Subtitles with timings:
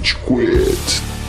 [0.00, 1.19] Rage Quit.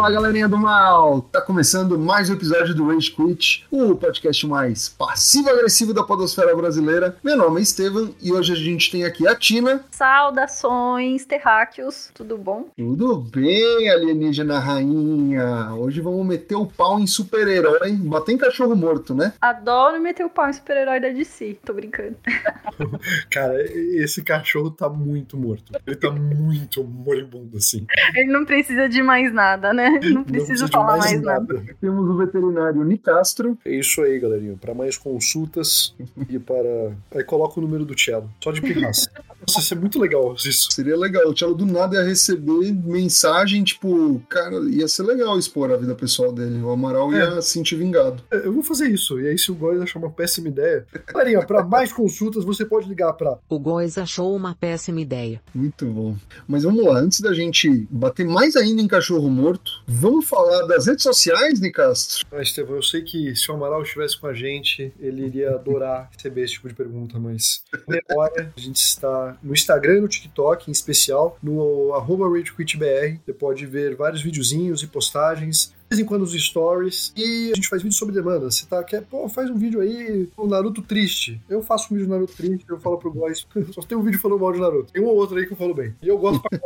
[0.00, 1.20] Fala galerinha do mal!
[1.20, 7.18] Tá começando mais um episódio do Rage Quit, o podcast mais passivo-agressivo da podosfera brasileira.
[7.22, 9.84] Meu nome é Estevam e hoje a gente tem aqui a Tina.
[9.90, 12.70] Saudações, terráqueos, tudo bom?
[12.78, 15.74] Tudo bem, alienígena rainha?
[15.74, 19.34] Hoje vamos meter o pau em super-herói, bater em cachorro morto, né?
[19.38, 22.16] Adoro meter o pau em super-herói da DC, tô brincando.
[23.30, 23.54] Cara,
[23.98, 25.78] esse cachorro tá muito morto.
[25.86, 27.86] Ele tá muito moribundo, assim.
[28.14, 29.89] Ele não precisa de mais nada, né?
[30.12, 31.54] Não preciso falar mais mais nada.
[31.54, 31.76] nada.
[31.80, 33.58] Temos o veterinário Nicastro.
[33.64, 34.56] É isso aí, galerinha.
[34.60, 35.94] Para mais consultas
[36.28, 36.92] e para.
[37.14, 38.30] Aí coloca o número do Cello.
[38.42, 39.10] Só de pirraça.
[39.40, 40.70] Nossa, isso é muito legal isso.
[40.70, 45.70] Seria legal, o Tchelo do nada ia receber mensagem, tipo, cara, ia ser legal expor
[45.70, 46.60] a vida pessoal dele.
[46.62, 48.22] O Amaral ia se sentir vingado.
[48.30, 49.20] É, Eu vou fazer isso.
[49.20, 50.86] E aí, se o Góis achar uma péssima ideia.
[51.06, 53.38] Galerinha, para mais consultas, você pode ligar para.
[53.48, 55.40] O Góis achou uma péssima ideia.
[55.54, 56.16] Muito bom.
[56.46, 60.86] Mas vamos lá, antes da gente bater mais ainda em cachorro morto, vamos falar das
[60.86, 62.26] redes sociais, Nicastro?
[62.30, 66.08] Ah, Estevão, eu sei que se o Amaral estivesse com a gente, ele iria adorar
[66.16, 67.64] receber esse tipo de pergunta, mas.
[67.88, 73.18] Memória, a gente está no Instagram e no TikTok, em especial, no arroba RageQuitBR.
[73.24, 75.74] Você pode ver vários videozinhos e postagens.
[75.90, 77.12] De vez em quando os stories.
[77.16, 78.48] E a gente faz vídeo sob demanda.
[78.48, 81.40] Você tá, quer, pô, faz um vídeo aí, o Naruto triste.
[81.48, 83.44] Eu faço um vídeo do Naruto triste, eu falo pro Góis.
[83.74, 84.92] Só tem um vídeo falando mal de Naruto.
[84.92, 85.92] Tem um ou outro aí que eu falo bem.
[86.00, 86.58] E eu gosto pra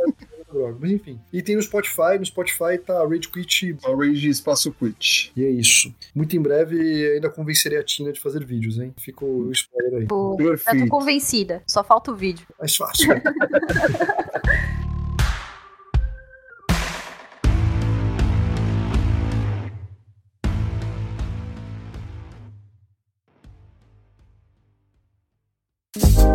[0.79, 1.19] Mas enfim.
[1.31, 2.17] E tem no Spotify.
[2.19, 5.31] No Spotify tá Rage Quit A Rage Espaço Quit.
[5.35, 5.93] e é isso.
[6.13, 8.93] Muito em breve ainda convencerei a Tina de fazer vídeos, hein?
[8.97, 10.05] Fica o spoiler aí.
[10.07, 10.87] Pô, já tô Perfeito.
[10.87, 12.45] convencida, só falta o vídeo.
[12.59, 13.07] Mais fácil.
[25.97, 26.34] Bom,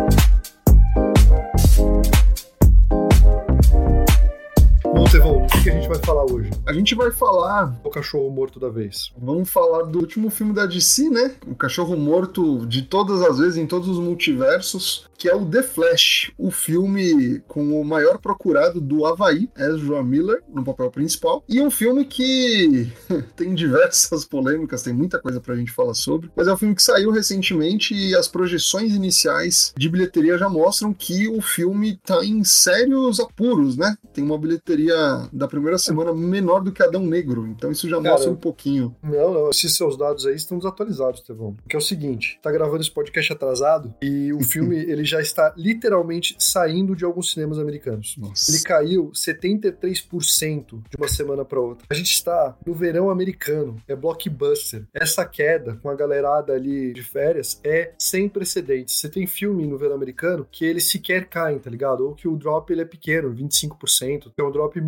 [6.01, 6.49] falar hoje?
[6.65, 9.11] A gente vai falar, O cachorro morto da vez.
[9.17, 11.35] vamos falar do último filme da DC, né?
[11.47, 15.61] O cachorro morto de todas as vezes, em todos os multiversos, que é o The
[15.61, 21.43] Flash, o filme com o maior procurado do Havaí, Ezra Miller, no papel principal.
[21.47, 22.91] E um filme que
[23.37, 26.81] tem diversas polêmicas, tem muita coisa pra gente falar sobre, mas é um filme que
[26.81, 32.43] saiu recentemente e as projeções iniciais de bilheteria já mostram que o filme tá em
[32.43, 33.95] sérios apuros, né?
[34.11, 38.15] Tem uma bilheteria da primeira semana menor do que Adão Negro, então isso já Cara,
[38.15, 38.95] mostra um pouquinho.
[39.03, 41.55] Não, não, esses seus dados aí estão desatualizados, Tevão.
[41.69, 45.53] Que é o seguinte, tá gravando esse podcast atrasado e o filme ele já está
[45.57, 48.15] literalmente saindo de alguns cinemas americanos.
[48.17, 48.51] Nossa.
[48.51, 51.85] Ele caiu 73% de uma semana para outra.
[51.89, 54.85] A gente está no verão americano, é blockbuster.
[54.93, 58.99] Essa queda com a galerada ali de férias é sem precedentes.
[58.99, 62.05] Você tem filme no verão americano que eles sequer caem, tá ligado?
[62.07, 64.81] Ou que o drop ele é pequeno, 25%, que é um drop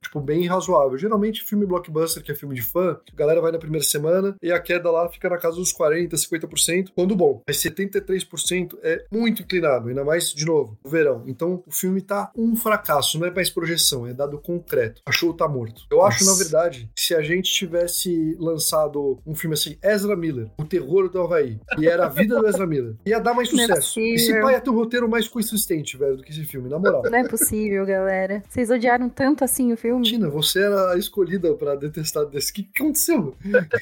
[0.00, 0.98] tipo bem razoável.
[0.98, 4.52] Geralmente filme blockbuster, que é filme de fã, a galera vai na primeira semana e
[4.52, 7.42] a queda lá fica na casa dos 40, 50%, quando bom.
[7.46, 11.24] Mas 73% é muito inclinado, ainda mais de novo, no verão.
[11.26, 15.02] Então o filme tá um fracasso, não é mais projeção, é dado concreto.
[15.06, 15.82] A show tá morto.
[15.90, 16.44] Eu acho, na Nossa.
[16.44, 21.20] verdade, que se a gente tivesse lançado um filme assim, Ezra Miller, O Terror do
[21.20, 24.00] Havaí, e era a vida do Ezra Miller, ia dar mais é sucesso.
[24.00, 24.42] Esse possível.
[24.42, 27.02] pai ia ter um roteiro mais consistente, velho, do que esse filme, na moral.
[27.04, 28.42] Não é possível, galera.
[28.48, 29.87] Vocês odiaram tanto assim o filme?
[30.02, 32.50] Tina, você era a escolhida pra detestar desse.
[32.50, 33.34] O que, que aconteceu?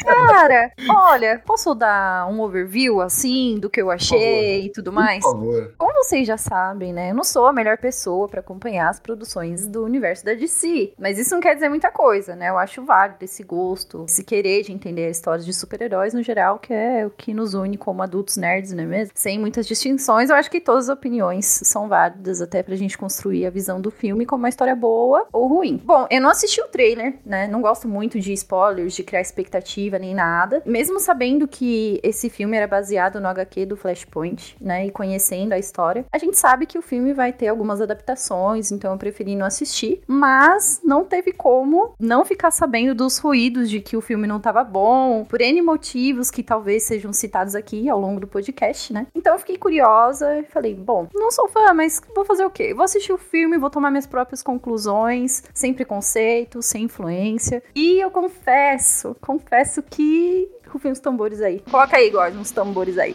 [0.05, 5.23] Cara, olha, posso dar um overview assim do que eu achei e tudo mais?
[5.23, 5.75] Por favor.
[5.79, 7.11] Como vocês já sabem, né?
[7.11, 10.93] Eu não sou a melhor pessoa pra acompanhar as produções do universo da DC.
[10.99, 12.49] Mas isso não quer dizer muita coisa, né?
[12.49, 16.59] Eu acho válido esse gosto, esse querer de entender a história de super-heróis no geral,
[16.59, 19.13] que é o que nos une como adultos nerds, não é mesmo?
[19.15, 23.47] Sem muitas distinções, eu acho que todas as opiniões são válidas até pra gente construir
[23.47, 25.81] a visão do filme como uma história boa ou ruim.
[25.85, 27.47] Bom, eu não assisti o trailer, né?
[27.47, 30.63] Não gosto muito de spoilers, de criar expectativa nem nada.
[30.67, 34.87] Mesmo sabendo que esse filme era baseado no HQ do Flashpoint, né?
[34.87, 38.93] E conhecendo a história, a gente sabe que o filme vai ter algumas adaptações, então
[38.93, 40.03] eu preferi não assistir.
[40.07, 44.63] Mas não teve como não ficar sabendo dos ruídos de que o filme não tava
[44.65, 49.07] bom, por N motivos que talvez sejam citados aqui ao longo do podcast, né?
[49.15, 52.75] Então eu fiquei curiosa e falei, bom, não sou fã, mas vou fazer o quê?
[52.75, 57.63] Vou assistir o filme, vou tomar minhas próprias conclusões, sem preconceito, sem influência.
[57.75, 61.63] E eu confesso, confesso que rufem uns tambores aí.
[61.71, 63.15] Coloca aí, Gordon, uns tambores aí.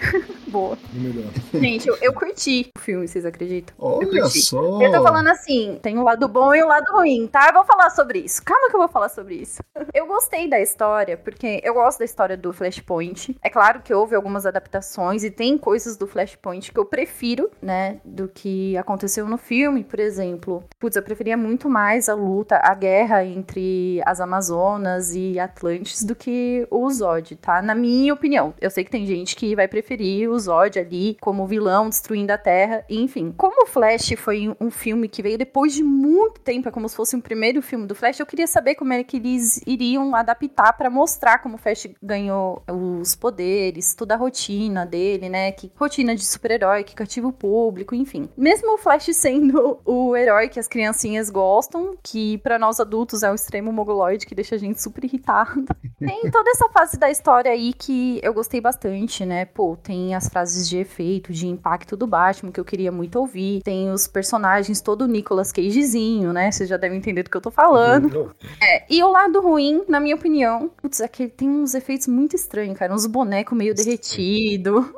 [0.52, 0.78] boa.
[0.92, 1.32] Melhor.
[1.54, 3.74] Gente, eu, eu curti o filme, vocês acreditam?
[3.78, 4.42] Olha curti.
[4.42, 4.80] só.
[4.82, 7.48] Eu tô falando assim, tem o lado bom e o lado ruim, tá?
[7.48, 8.42] Eu vou falar sobre isso.
[8.44, 9.62] Calma que eu vou falar sobre isso.
[9.94, 13.36] Eu gostei da história, porque eu gosto da história do Flashpoint.
[13.42, 18.00] É claro que houve algumas adaptações e tem coisas do Flashpoint que eu prefiro, né,
[18.04, 20.64] do que aconteceu no filme, por exemplo.
[20.78, 26.14] Putz, eu preferia muito mais a luta, a guerra entre as Amazonas e Atlantes do
[26.14, 27.62] que o Zod, tá?
[27.62, 28.54] Na minha opinião.
[28.60, 32.38] Eu sei que tem gente que vai preferir o Zod ali como vilão destruindo a
[32.38, 33.32] Terra, enfim.
[33.36, 36.96] Como o Flash foi um filme que veio depois de muito tempo, é como se
[36.96, 40.72] fosse um primeiro filme do Flash, eu queria saber como é que eles iriam adaptar
[40.74, 45.52] para mostrar como o Flash ganhou os poderes, toda a rotina dele, né?
[45.52, 48.28] Que rotina de super-herói que cativa o público, enfim.
[48.36, 53.30] Mesmo o Flash sendo o herói que as criancinhas gostam, que para nós adultos é
[53.30, 55.64] o extremo mogoloide que deixa a gente super irritado.
[55.98, 59.44] Tem toda essa fase da história aí que eu gostei bastante, né?
[59.44, 63.62] Pô, tem as frases de efeito, de impacto do Batman que eu queria muito ouvir.
[63.62, 66.50] Tem os personagens todo Nicolas Cagezinho, né?
[66.50, 68.34] Vocês já devem entender do que eu tô falando.
[68.62, 72.34] É, e o lado ruim, na minha opinião, putz, é que tem uns efeitos muito
[72.34, 72.94] estranhos, cara.
[72.94, 74.94] Uns bonecos meio derretido.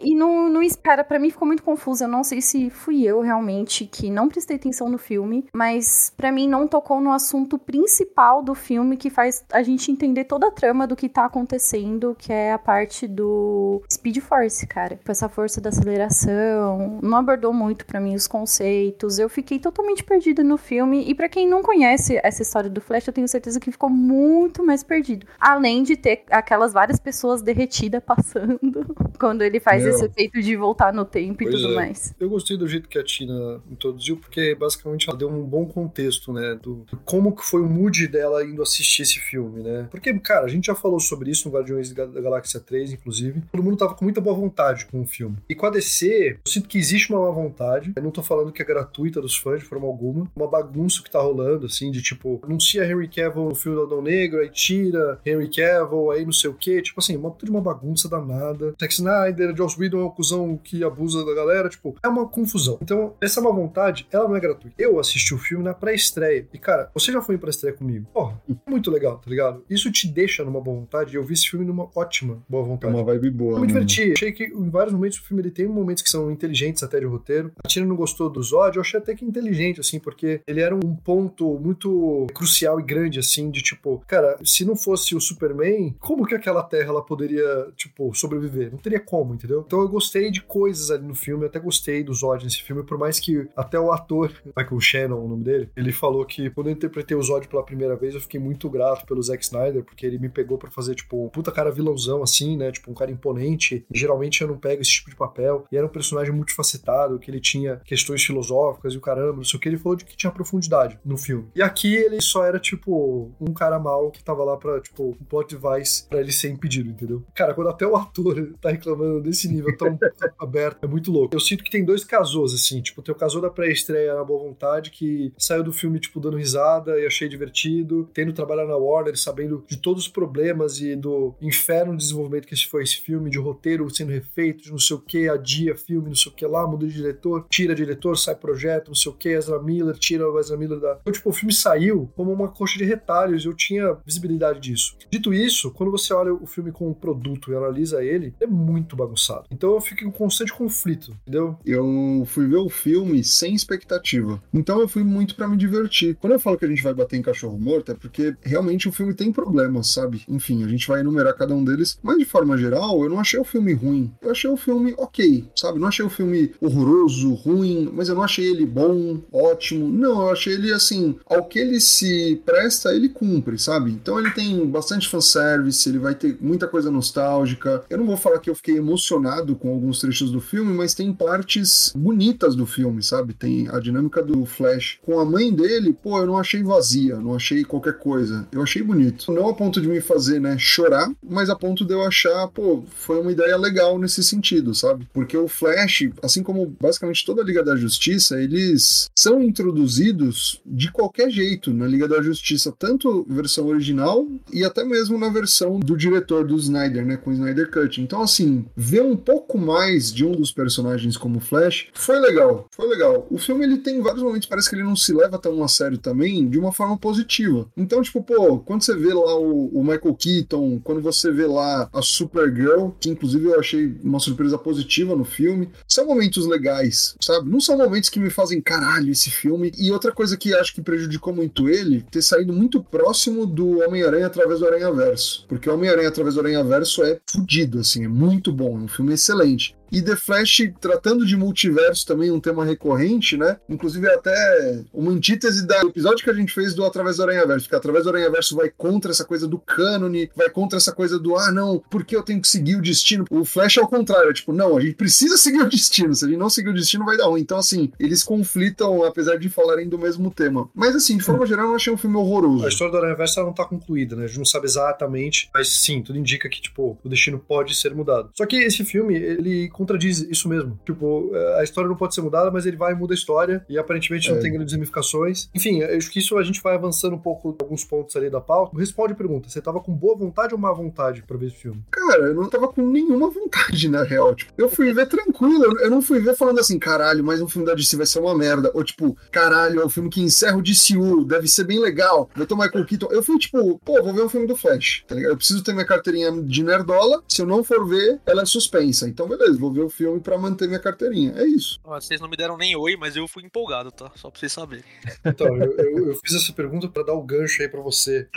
[0.00, 2.04] E não, não espera, para mim ficou muito confuso.
[2.04, 6.32] Eu não sei se fui eu realmente que não prestei atenção no filme, mas para
[6.32, 10.50] mim não tocou no assunto principal do filme que faz a gente entender toda a
[10.50, 14.98] trama do que tá acontecendo, que é a parte do Speed Force, cara.
[15.06, 17.00] Essa força da aceleração.
[17.02, 19.18] Não abordou muito para mim os conceitos.
[19.18, 21.04] Eu fiquei totalmente perdida no filme.
[21.08, 24.64] E para quem não conhece essa história do Flash, eu tenho certeza que ficou muito
[24.64, 25.26] mais perdido.
[25.38, 29.92] Além de ter aquelas várias pessoas derretidas passando quando ele faz Meu.
[29.92, 31.76] esse efeito de voltar no tempo e Pois tudo é.
[31.76, 32.14] mais.
[32.18, 36.32] Eu gostei do jeito que a Tina introduziu, porque basicamente ela deu um bom contexto,
[36.32, 36.58] né?
[36.60, 39.88] Do do como que foi o mood dela indo assistir esse filme, né?
[39.90, 43.42] Porque, cara, a gente já falou sobre isso no Guardiões da Galáxia 3, inclusive.
[43.52, 44.51] Todo mundo tava com muita boa vontade
[44.90, 45.36] com o filme.
[45.48, 47.92] E com a DC, eu sinto que existe uma má vontade.
[47.96, 50.30] Eu não tô falando que é gratuita dos fãs de forma alguma.
[50.36, 54.02] Uma bagunça que tá rolando, assim, de tipo, anuncia Henry Cavill no filme do Adão
[54.02, 56.80] Negro, aí tira Henry Cavill, aí não sei o quê.
[56.82, 58.74] Tipo assim, uma de uma bagunça danada.
[58.80, 61.68] Zack Snyder, Joss Whedon é um cuzão que abusa da galera.
[61.68, 62.78] Tipo, é uma confusão.
[62.82, 64.74] Então, essa má vontade, ela não é gratuita.
[64.78, 66.46] Eu assisti o filme na pré-estreia.
[66.52, 68.06] E, cara, você já foi em pré-estreia comigo?
[68.12, 69.64] Porra, muito legal, tá ligado?
[69.68, 71.12] Isso te deixa numa boa vontade.
[71.12, 72.94] E eu vi esse filme numa ótima boa É vontade.
[72.94, 73.52] uma vibe boa.
[73.56, 73.80] Eu me né?
[73.80, 74.12] diverti.
[74.12, 77.06] Achei que em vários momentos o filme ele tem momentos que são inteligentes até de
[77.06, 77.52] roteiro.
[77.64, 80.74] A Tina não gostou do Zod, eu achei até que inteligente, assim, porque ele era
[80.74, 85.94] um ponto muito crucial e grande, assim, de tipo, cara, se não fosse o Superman,
[85.98, 88.70] como que aquela Terra ela poderia, tipo, sobreviver?
[88.70, 89.62] Não teria como, entendeu?
[89.66, 92.98] Então eu gostei de coisas ali no filme, até gostei do Zod nesse filme, por
[92.98, 96.72] mais que até o ator, Michael Shannon, o nome dele, ele falou que quando eu
[96.72, 100.18] interpretei o Zod pela primeira vez, eu fiquei muito grato pelo Zack Snyder, porque ele
[100.18, 102.70] me pegou pra fazer, tipo, um puta cara vilãozão, assim, né?
[102.72, 103.84] Tipo, um cara imponente.
[103.92, 105.66] E geralmente eu não pego esse tipo de papel.
[105.70, 109.58] E era um personagem multifacetado, que ele tinha questões filosóficas e o caramba, não sei
[109.58, 109.68] o que.
[109.68, 111.48] Ele falou de que tinha profundidade no filme.
[111.54, 115.24] E aqui ele só era, tipo, um cara mal que tava lá pra, tipo, um
[115.24, 117.24] plot device pra ele ser impedido, entendeu?
[117.34, 119.98] Cara, quando até o ator tá reclamando desse nível tão
[120.38, 121.34] aberto, é muito louco.
[121.34, 124.42] Eu sinto que tem dois casos, assim, tipo, tem o casou da pré-estreia na boa
[124.42, 129.18] vontade, que saiu do filme, tipo, dando risada e achei divertido, tendo trabalhado na Warner,
[129.18, 133.38] sabendo de todos os problemas e do inferno de desenvolvimento que foi esse filme, de
[133.38, 136.66] roteiro sendo refeito, de não sei o que, adia filme, não sei o que lá,
[136.66, 140.38] muda de diretor, tira diretor, sai projeto, não sei o que, Ezra Miller, tira o
[140.38, 140.98] Ezra Miller da.
[141.00, 144.96] Então, tipo, o filme saiu como uma coxa de retalhos, eu tinha visibilidade disso.
[145.10, 148.96] Dito isso, quando você olha o filme como um produto e analisa ele, é muito
[148.96, 149.46] bagunçado.
[149.50, 151.56] Então eu fico em constante conflito, entendeu?
[151.64, 154.42] Eu fui ver o filme sem expectativa.
[154.52, 156.16] Então eu fui muito pra me divertir.
[156.16, 158.92] Quando eu falo que a gente vai bater em cachorro morto, é porque realmente o
[158.92, 160.22] filme tem problemas, sabe?
[160.28, 161.98] Enfim, a gente vai enumerar cada um deles.
[162.02, 164.01] Mas de forma geral, eu não achei o filme ruim.
[164.20, 165.78] Eu achei o filme ok, sabe?
[165.78, 169.88] Não achei o filme horroroso, ruim, mas eu não achei ele bom, ótimo.
[169.88, 173.90] Não, eu achei ele assim, ao que ele se presta, ele cumpre, sabe?
[173.90, 177.84] Então ele tem bastante fanservice, ele vai ter muita coisa nostálgica.
[177.88, 181.12] Eu não vou falar que eu fiquei emocionado com alguns trechos do filme, mas tem
[181.12, 183.34] partes bonitas do filme, sabe?
[183.34, 187.34] Tem a dinâmica do Flash com a mãe dele, pô, eu não achei vazia, não
[187.34, 188.46] achei qualquer coisa.
[188.52, 189.32] Eu achei bonito.
[189.32, 192.84] Não a ponto de me fazer, né, chorar, mas a ponto de eu achar, pô,
[192.96, 195.08] foi uma ideia legal nesse sentido, sabe?
[195.12, 200.90] Porque o Flash, assim como basicamente toda a Liga da Justiça, eles são introduzidos de
[200.90, 205.96] qualquer jeito na Liga da Justiça, tanto versão original e até mesmo na versão do
[205.96, 208.00] diretor do Snyder, né, com o Snyder Cut.
[208.00, 212.88] Então, assim, ver um pouco mais de um dos personagens como Flash foi legal, foi
[212.88, 213.26] legal.
[213.30, 215.98] O filme ele tem vários momentos, parece que ele não se leva tão a sério
[215.98, 217.66] também, de uma forma positiva.
[217.76, 221.88] Então, tipo, pô, quando você vê lá o, o Michael Keaton, quando você vê lá
[221.92, 225.70] a Supergirl, que inclusive eu achei uma surpresa positiva no filme.
[225.88, 227.48] São momentos legais, sabe?
[227.48, 229.72] Não são momentos que me fazem caralho esse filme.
[229.78, 234.26] E outra coisa que acho que prejudicou muito ele, ter saído muito próximo do Homem-Aranha
[234.26, 235.46] através do Aranha Verso.
[235.48, 238.88] Porque o Homem-Aranha através do Aranha Verso é fudido, assim, é muito bom, é um
[238.88, 239.74] filme excelente.
[239.92, 243.58] E The Flash, tratando de multiverso também, um tema recorrente, né?
[243.68, 247.68] Inclusive é até uma antítese do episódio que a gente fez do Através do Aranha-Verso,
[247.68, 251.36] que Através do Aranha-Verso vai contra essa coisa do cânone, vai contra essa coisa do,
[251.36, 253.24] ah, não, porque eu tenho que seguir o destino?
[253.30, 256.24] O Flash é o contrário, é tipo, não, a gente precisa seguir o destino, se
[256.24, 257.42] a gente não seguir o destino vai dar ruim.
[257.42, 260.70] Então, assim, eles conflitam, apesar de falarem do mesmo tema.
[260.74, 262.64] Mas, assim, de forma geral, eu achei um filme horroroso.
[262.64, 264.24] A história do Aranha-Verso não tá concluída, né?
[264.24, 267.94] A gente não sabe exatamente, mas sim, tudo indica que, tipo, o destino pode ser
[267.94, 268.30] mudado.
[268.34, 270.78] Só que esse filme, ele contradiz isso mesmo.
[270.84, 273.64] Tipo, é, a história não pode ser mudada, mas ele vai e muda a história
[273.68, 274.34] e aparentemente é.
[274.34, 275.48] não tem grandes ramificações.
[275.54, 278.76] Enfim, acho que isso a gente vai avançando um pouco alguns pontos ali da pauta.
[278.78, 281.82] Responde a pergunta: você tava com boa vontade ou má vontade pra ver esse filme?
[281.90, 284.34] Cara, eu não tava com nenhuma vontade, na real.
[284.34, 285.78] Tipo, eu fui ver tranquilo.
[285.80, 288.36] Eu não fui ver falando assim, caralho, mais um filme da DC vai ser uma
[288.36, 288.70] merda.
[288.74, 292.30] Ou tipo, caralho, é um filme que encerra o DCU, deve ser bem legal.
[292.34, 293.08] Vai ter o Michael Keaton.
[293.10, 295.32] Eu fui tipo, pô, vou ver um filme do Flash, tá ligado?
[295.32, 297.22] Eu preciso ter minha carteirinha de nerdola.
[297.28, 299.08] Se eu não for ver, ela é suspensa.
[299.08, 301.32] Então, beleza, vou ver o filme para manter minha carteirinha.
[301.36, 301.80] É isso.
[301.84, 304.10] Vocês não me deram nem oi, mas eu fui empolgado, tá?
[304.16, 304.84] Só pra vocês saberem.
[305.24, 308.28] Então, eu, eu, eu fiz essa pergunta para dar o gancho aí para você.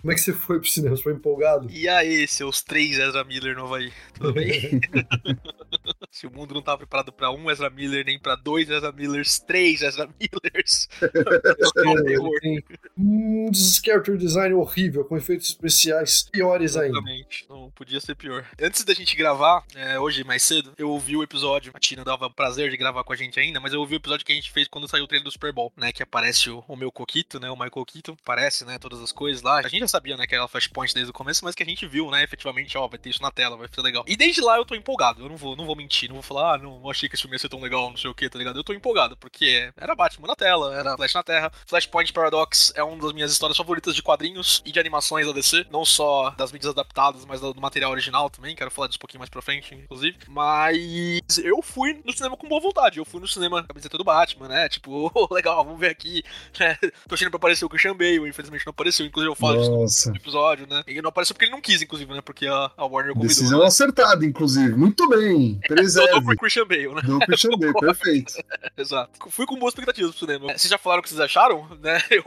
[0.00, 0.96] Como é que você foi pro cinema?
[0.96, 1.70] Você foi empolgado?
[1.70, 3.92] E aí, seus três Ezra Miller novo aí?
[4.14, 4.80] Tudo bem?
[6.10, 9.38] Se o mundo não tá preparado para um Ezra Miller, nem para dois Ezra Millers,
[9.38, 10.88] três Ezra Millers.
[12.96, 16.98] um character design horrível, com efeitos especiais piores ainda.
[16.98, 18.44] Exatamente, não podia ser pior.
[18.60, 21.72] Antes da gente gravar, é, hoje mais cedo, eu ouvi o episódio.
[21.74, 24.24] A Tina dava prazer de gravar com a gente ainda, mas eu ouvi o episódio
[24.24, 25.92] que a gente fez quando saiu o trailer do Super Bowl, né?
[25.92, 27.50] Que aparece o, o meu Coquito, né?
[27.50, 28.16] O Michael Keaton.
[28.22, 28.78] Aparece, né?
[28.78, 29.58] Todas as coisas lá.
[29.58, 30.26] A gente já sabia, né?
[30.26, 32.22] Que era Flashpoint desde o começo, mas que a gente viu, né?
[32.22, 34.04] Efetivamente, ó, vai ter isso na tela, vai ser legal.
[34.06, 35.22] E desde lá eu tô empolgado.
[35.22, 37.22] Eu não vou, não vou mentir, não vou falar, ah, não, não achei que esse
[37.22, 38.58] filme ia ser tão legal, não sei o que, tá ligado?
[38.58, 41.52] Eu tô empolgado, porque era Batman na tela, era Flash na Terra.
[41.66, 45.66] Flashpoint Paradox é uma das minhas histórias favoritas de quadrinhos e de animações da DC,
[45.70, 48.54] não só das mídias adaptadas, mas do material original também.
[48.54, 50.16] Quero falar disso um pouquinho mais pra frente, inclusive.
[50.28, 52.98] Mas eu fui no cinema com boa vontade.
[52.98, 54.68] Eu fui no cinema com a camiseta do Batman, né?
[54.68, 56.22] Tipo, oh, legal, vamos ver aqui.
[56.58, 56.76] Né?
[57.06, 59.06] Tô achando pra aparecer o Christian Bale, infelizmente não apareceu.
[59.06, 60.10] Inclusive eu falo Nossa.
[60.10, 60.82] no episódio, né?
[60.88, 62.20] E não apareceu porque ele não quis, inclusive, né?
[62.20, 63.28] Porque a, a Warner convidou.
[63.28, 63.66] Decisão né?
[63.66, 64.74] acertada, inclusive.
[64.74, 65.60] Muito bem.
[65.88, 66.10] Preserve.
[66.10, 67.02] Eu tô com o Christian Bale, né?
[67.02, 68.32] Do Christian Bale, perfeito.
[68.76, 69.30] Exato.
[69.30, 70.46] Fui com boas expectativas pro cinema.
[70.52, 72.02] Vocês já falaram o que vocês acharam, né?
[72.10, 72.22] Eu,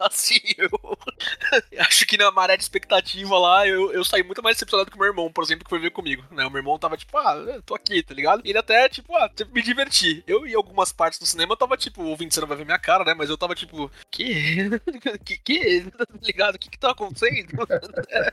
[0.00, 0.68] assim, eu
[1.78, 5.00] acho que na maré de expectativa lá, eu, eu saí muito mais decepcionado que o
[5.00, 6.44] meu irmão, por exemplo, que foi ver comigo, né?
[6.44, 8.42] O meu irmão tava tipo, ah, tô aqui, tá ligado?
[8.44, 10.22] E ele até, tipo, ah, me diverti.
[10.26, 12.78] Eu e algumas partes do cinema, eu tava tipo, ouvindo, você não vai ver minha
[12.78, 13.14] cara, né?
[13.16, 14.70] Mas eu tava tipo, que?
[15.24, 15.38] que?
[15.38, 15.90] Que?
[15.90, 16.54] Tá ligado?
[16.56, 17.66] O que que tá acontecendo?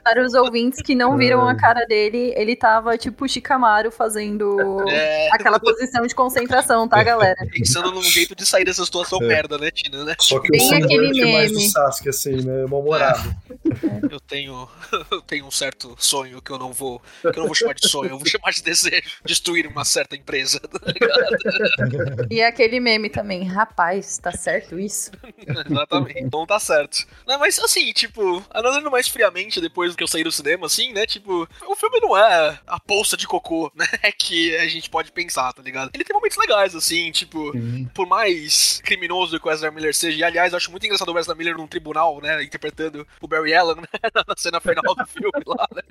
[0.03, 4.48] Para os ouvintes que não viram a cara dele, ele tava tipo Shikamaru fazendo
[4.89, 5.29] é...
[5.31, 7.35] aquela posição de concentração, tá, galera?
[7.51, 9.27] Pensando num jeito de sair dessa situação é.
[9.27, 10.15] merda, né, Tina, né?
[10.19, 11.33] Só que Bem o aquele meme.
[11.33, 12.65] mais do Sasuke, assim, né?
[12.67, 13.35] Mal-humorado.
[13.49, 14.13] É.
[14.13, 14.67] Eu tenho,
[15.11, 17.87] eu tenho um certo sonho que eu não vou, que eu não vou chamar de
[17.87, 19.19] sonho, eu vou chamar de desejo.
[19.25, 22.27] Destruir uma certa empresa, tá ligado?
[22.29, 25.11] E aquele meme também, rapaz, tá certo isso?
[25.45, 27.05] Exatamente, não tá certo.
[27.27, 31.05] Não, mas assim, tipo, analisando mais friamente depois que eu saí do cinema, assim, né,
[31.05, 33.85] tipo, o filme não é a bolsa de cocô, né,
[34.17, 35.91] que a gente pode pensar, tá ligado?
[35.93, 37.51] Ele tem momentos legais, assim, tipo,
[37.93, 41.19] por mais criminoso que o Ezra Miller seja, e aliás, eu acho muito engraçado o
[41.19, 43.87] Ezra Miller num tribunal, né, interpretando o Barry Allen, né,
[44.27, 45.81] na cena final do filme lá, né.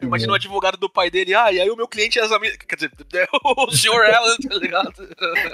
[0.00, 2.58] Imagina o advogado do pai dele, ah, e aí o meu cliente é Ezra Miller,
[2.58, 4.14] quer dizer, é o Sr.
[4.14, 5.08] Allen, tá ligado?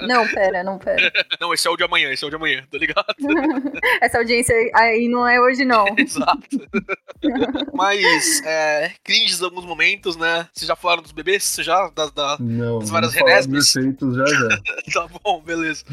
[0.07, 1.11] Não, pera, não, pera.
[1.39, 3.05] Não, esse é o de amanhã, esse é o de amanhã, tá ligado?
[4.01, 5.85] Essa audiência aí não é hoje, não.
[5.97, 6.47] Exato.
[7.73, 10.47] Mas, é, cringes em alguns momentos, né?
[10.53, 11.43] Vocês já falaram dos bebês?
[11.65, 11.89] Já?
[11.89, 13.71] Das, da, não, das várias renesmes?
[13.71, 13.81] já,
[14.25, 14.61] já.
[14.93, 15.83] tá bom, beleza.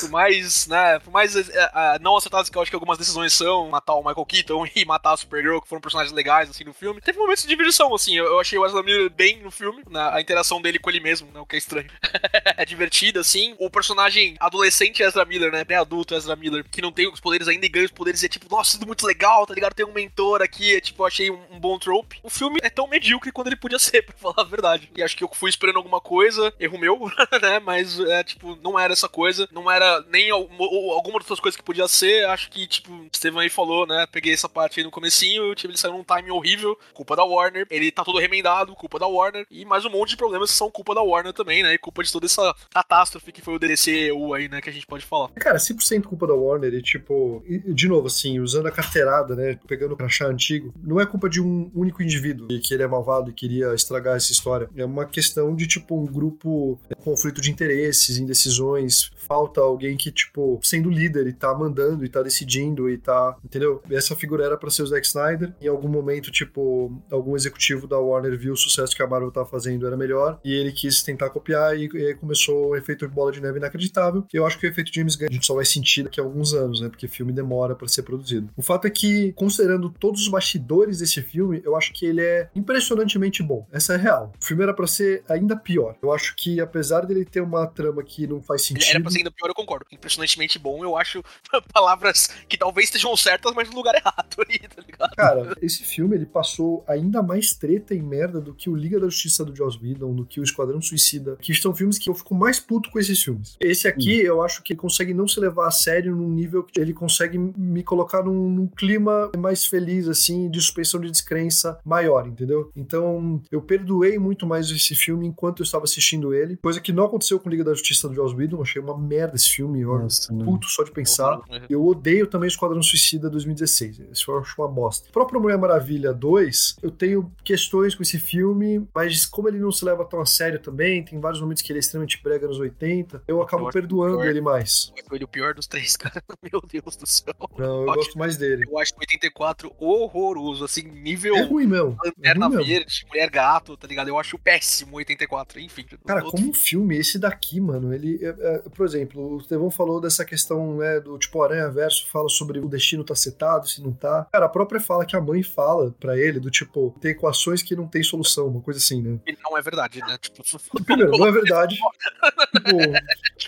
[0.00, 0.98] Por mais, né?
[0.98, 4.26] Por mais é, não acertadas que eu acho que algumas decisões são matar o Michael
[4.26, 7.00] Keaton e matar a Supergirl, que foram personagens legais, assim, no filme.
[7.00, 8.16] Teve momentos de diversão, assim.
[8.16, 11.00] Eu, eu achei o Wesley Miller bem no filme, né, a interação dele com ele
[11.00, 11.40] mesmo, né?
[11.40, 11.90] O que é estranho.
[12.56, 13.54] é divertida, assim.
[13.58, 15.64] O personagem adolescente Ezra Miller, né?
[15.64, 18.26] Bem adulto Ezra Miller, que não tem os poderes ainda e ganha os poderes, e
[18.26, 19.74] é tipo, nossa, tudo muito legal, tá ligado?
[19.74, 22.18] Tem um mentor aqui, é tipo, eu achei um, um, bom trope.
[22.22, 24.90] O filme é tão medíocre quando ele podia ser, pra falar a verdade.
[24.96, 26.98] E acho que eu fui esperando alguma coisa, erro meu,
[27.40, 27.58] né?
[27.60, 31.88] Mas é tipo, não era essa coisa, não era nem alguma, das coisas que podia
[31.88, 32.26] ser.
[32.26, 34.06] Acho que, tipo, Estevam aí falou, né?
[34.10, 37.66] Peguei essa parte aí no comecinho, o time saiu num time horrível, culpa da Warner,
[37.70, 40.70] ele tá todo remendado, culpa da Warner, e mais um monte de problemas que são
[40.70, 41.74] culpa da Warner também, né?
[41.74, 44.86] E culpa de toda essa catástrofe que foi o DCU aí, né, que a gente
[44.86, 45.28] pode falar.
[45.32, 49.58] Cara, 100% culpa da Warner e, tipo, e, de novo, assim, usando a carteirada, né,
[49.66, 53.30] pegando o crachá antigo, não é culpa de um único indivíduo que ele é malvado
[53.30, 54.68] e queria estragar essa história.
[54.76, 60.10] É uma questão de, tipo, um grupo, é, conflito de interesses, indecisões, falta alguém que,
[60.10, 63.82] tipo, sendo líder e tá mandando e tá decidindo e tá, entendeu?
[63.90, 65.54] Essa figura era pra ser o Zack Snyder.
[65.60, 69.44] Em algum momento, tipo, algum executivo da Warner viu o sucesso que a Marvel tá
[69.44, 73.40] fazendo era melhor e ele quis tentar copiar e, e começou o efeito bola de
[73.40, 74.24] neve inacreditável.
[74.32, 76.54] Eu acho que o efeito James Gunn a gente só vai sentir daqui a alguns
[76.54, 76.88] anos, né?
[76.88, 78.48] Porque filme demora para ser produzido.
[78.56, 82.48] O fato é que, considerando todos os bastidores desse filme, eu acho que ele é
[82.54, 83.66] impressionantemente bom.
[83.72, 84.32] Essa é real.
[84.40, 85.96] O filme era para ser ainda pior.
[86.02, 88.90] Eu acho que, apesar dele ter uma trama que não faz sentido.
[88.90, 89.86] Era pra ser ainda pior, eu concordo.
[89.90, 91.22] Impressionantemente bom, eu acho
[91.72, 95.14] palavras que talvez estejam certas, mas no lugar errado aí, tá ligado?
[95.16, 99.06] Cara, esse filme ele passou ainda mais treta e merda do que o Liga da
[99.06, 102.34] Justiça do Joss Whedon, do que o Esquadrão Suicida, que são filmes que eu fico
[102.34, 103.56] mais puto com esses filmes.
[103.60, 104.26] Esse aqui, hum.
[104.26, 107.38] eu acho que ele consegue não se levar a sério num nível que ele consegue
[107.38, 112.70] me colocar num, num clima mais feliz, assim, de suspensão de descrença maior, entendeu?
[112.74, 117.04] Então, eu perdoei muito mais esse filme enquanto eu estava assistindo ele, coisa que não
[117.04, 120.32] aconteceu com Liga da Justiça do Joss Whedon, achei uma merda esse filme, eu Nossa,
[120.32, 121.38] puto só de pensar.
[121.38, 121.66] Uhum.
[121.68, 125.08] Eu odeio também Esquadrão Suicida 2016, esse eu acho uma bosta.
[125.08, 129.72] O próprio Mulher Maravilha 2, eu tenho questões com esse filme, mas como ele não
[129.72, 132.58] se leva tão a sério também, tem vários momentos que ele é extremamente brega nos
[132.58, 134.92] 80, eu acabo eu perdoando pior, ele mais.
[135.08, 136.22] Foi ele o pior dos três, cara.
[136.42, 137.34] Meu Deus do céu.
[137.58, 138.64] Não, eu, eu gosto mais dele.
[138.68, 141.36] Eu acho 84 horroroso, assim, nível.
[141.36, 141.96] É ruim mesmo.
[142.04, 144.08] Lanterna é Verde, Mulher Gato, tá ligado?
[144.08, 145.84] Eu acho péssimo 84, enfim.
[146.06, 148.18] Cara, como um filme, esse daqui, mano, ele.
[148.22, 152.28] É, é, por exemplo, o Estevão falou dessa questão, né, do tipo Aranha Verso, fala
[152.28, 154.26] sobre o destino tá setado, se não tá.
[154.32, 157.76] Cara, a própria fala que a mãe fala para ele, do tipo, tem equações que
[157.76, 159.18] não tem solução, uma coisa assim, né?
[159.26, 160.18] E não é verdade, né?
[160.20, 160.42] Tipo,
[160.84, 161.76] Primeiro, não é verdade.
[163.36, 163.39] tipo,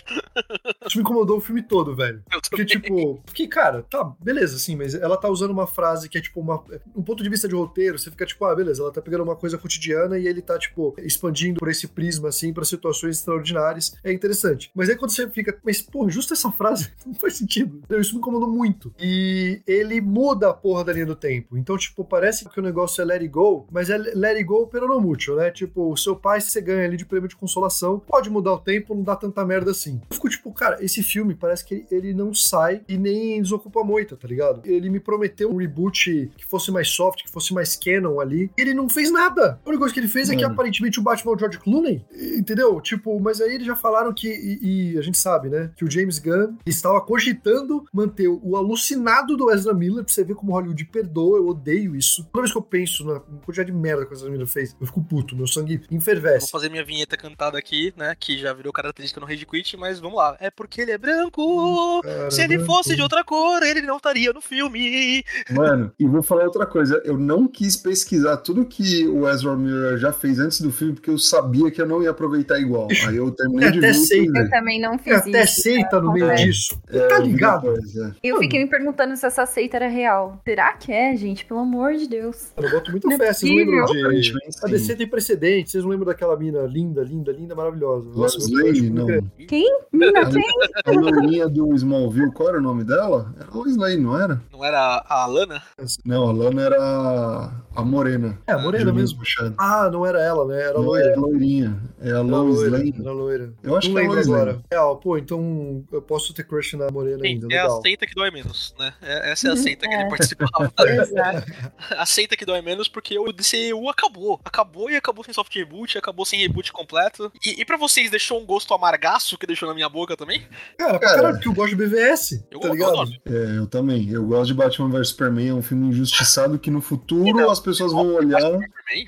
[0.87, 2.23] isso me incomodou o filme todo, velho.
[2.49, 6.21] Porque, tipo, porque, cara, tá, beleza, assim, mas ela tá usando uma frase que é,
[6.21, 6.63] tipo, uma,
[6.95, 9.35] um ponto de vista de roteiro, você fica, tipo, ah, beleza, ela tá pegando uma
[9.35, 13.95] coisa cotidiana e ele tá, tipo, expandindo por esse prisma, assim, para situações extraordinárias.
[14.03, 14.71] É interessante.
[14.73, 17.81] Mas aí quando você fica, mas, pô, justo essa frase não faz sentido.
[17.91, 18.93] Isso me incomodou muito.
[18.99, 21.57] E ele muda a porra da linha do tempo.
[21.57, 24.67] Então, tipo, parece que o negócio é let it go, mas é let it go
[24.67, 25.51] pero no mucho, né?
[25.51, 28.59] Tipo, o seu pai, se você ganha ali de prêmio de consolação, pode mudar o
[28.59, 30.01] tempo, não dá tanta merda assim.
[30.09, 33.83] Eu fico, tipo, cara, esse filme parece que ele não sai e nem desocupa a
[33.83, 34.61] moita, tá ligado?
[34.65, 38.51] Ele me prometeu um reboot que fosse mais soft, que fosse mais canon ali.
[38.57, 39.59] E ele não fez nada.
[39.65, 40.39] A única coisa que ele fez Mano.
[40.39, 42.05] é que aparentemente o Batman é o George Clooney,
[42.37, 42.79] entendeu?
[42.81, 45.91] Tipo, mas aí eles já falaram que, e, e, a gente sabe, né, que o
[45.91, 50.85] James Gunn estava cogitando manter o alucinado do Ezra Miller, pra você ver como Hollywood
[50.85, 52.23] perdoa, eu odeio isso.
[52.31, 54.87] Toda vez que eu penso na quantidade de merda que o Ezra Miller fez, eu
[54.87, 56.51] fico puto, meu sangue enfervesce.
[56.51, 59.82] Vou fazer minha vinheta cantada aqui, né, que já virou característica no Rage Quit, mas
[59.99, 60.35] vamos lá.
[60.39, 62.01] É porque ele é branco.
[62.03, 62.71] Cara, Se ele branco.
[62.73, 65.23] fosse de outra cor, ele não estaria no filme.
[65.51, 67.01] Mano, e vou falar outra coisa.
[67.05, 71.09] Eu não quis pesquisar tudo que o Ezra Miller já fez antes do filme, porque
[71.09, 72.87] eu sabia que eu não ia aproveitar igual.
[73.07, 73.93] Aí eu terminei de ver.
[74.35, 75.61] Eu também não fiz até isso.
[75.61, 76.79] seita no meio disso.
[76.89, 77.73] É, tá ligado?
[77.73, 78.11] Depois, é.
[78.23, 80.41] Eu fiquei me perguntando se essa seita era real.
[80.45, 81.45] Será que é, gente?
[81.45, 82.51] Pelo amor de Deus.
[82.57, 83.33] Eu boto muito fé.
[83.33, 84.33] Vocês não lembram de.
[84.63, 85.71] A DC tem precedente.
[85.71, 88.09] Vocês não lembram daquela mina linda, linda, linda, maravilhosa?
[88.15, 89.07] Nossa, Lane, não.
[89.47, 89.72] Quem?
[89.91, 90.43] Mina quem?
[90.85, 93.33] A loirinha do Smallville, qual era o nome dela?
[93.39, 94.41] Era Lois Lane, não era?
[94.51, 95.61] Não era a Alana?
[96.03, 98.39] Não, a Lana era a Morena.
[98.47, 99.19] É, a Morena mesmo.
[99.19, 99.55] Puxando.
[99.57, 100.61] Ah, não era ela, né?
[100.61, 101.09] Era a loira.
[101.09, 101.79] É a loirinha.
[102.01, 102.93] É a Lois Lane.
[102.99, 103.53] Era a loira.
[103.63, 104.51] Eu acho não que é a Lois agora.
[104.51, 104.63] Lane.
[104.71, 107.45] É, ó, pô, então eu posso ter crush na Morena Sim, ainda.
[107.47, 107.79] É legal.
[107.79, 108.93] a seita que dói menos, né?
[109.01, 110.73] É, essa é a seita que ele participava.
[110.83, 111.51] Exato.
[111.97, 114.39] a seita que dói menos porque o DCU acabou.
[114.43, 117.31] Acabou e acabou sem soft reboot, acabou sem reboot completo.
[117.45, 120.43] E, e pra vocês, deixou um gosto amargaço que deixou na minha boca também?
[120.77, 122.45] Cara, pra caralho, porque eu gosto de BVS.
[122.51, 123.11] Eu tá ligado?
[123.25, 124.09] É, eu também.
[124.09, 127.59] Eu gosto de Batman vs Superman, é um filme injustiçado que no futuro não, as
[127.59, 128.39] pessoas vão olhar.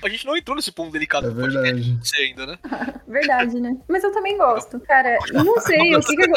[0.02, 1.98] A gente não entrou nesse ponto delicado é verdade.
[2.02, 2.58] Você ainda, né?
[3.06, 3.76] verdade, né?
[3.88, 5.18] Mas eu também gosto, cara.
[5.32, 6.34] Não sei, o que, que eu.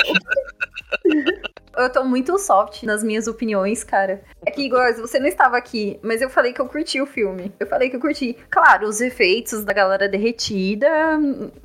[1.77, 4.21] Eu tô muito soft nas minhas opiniões, cara.
[4.45, 7.51] É que, Igor, você não estava aqui, mas eu falei que eu curti o filme.
[7.59, 8.35] Eu falei que eu curti.
[8.49, 10.87] Claro, os efeitos da galera derretida.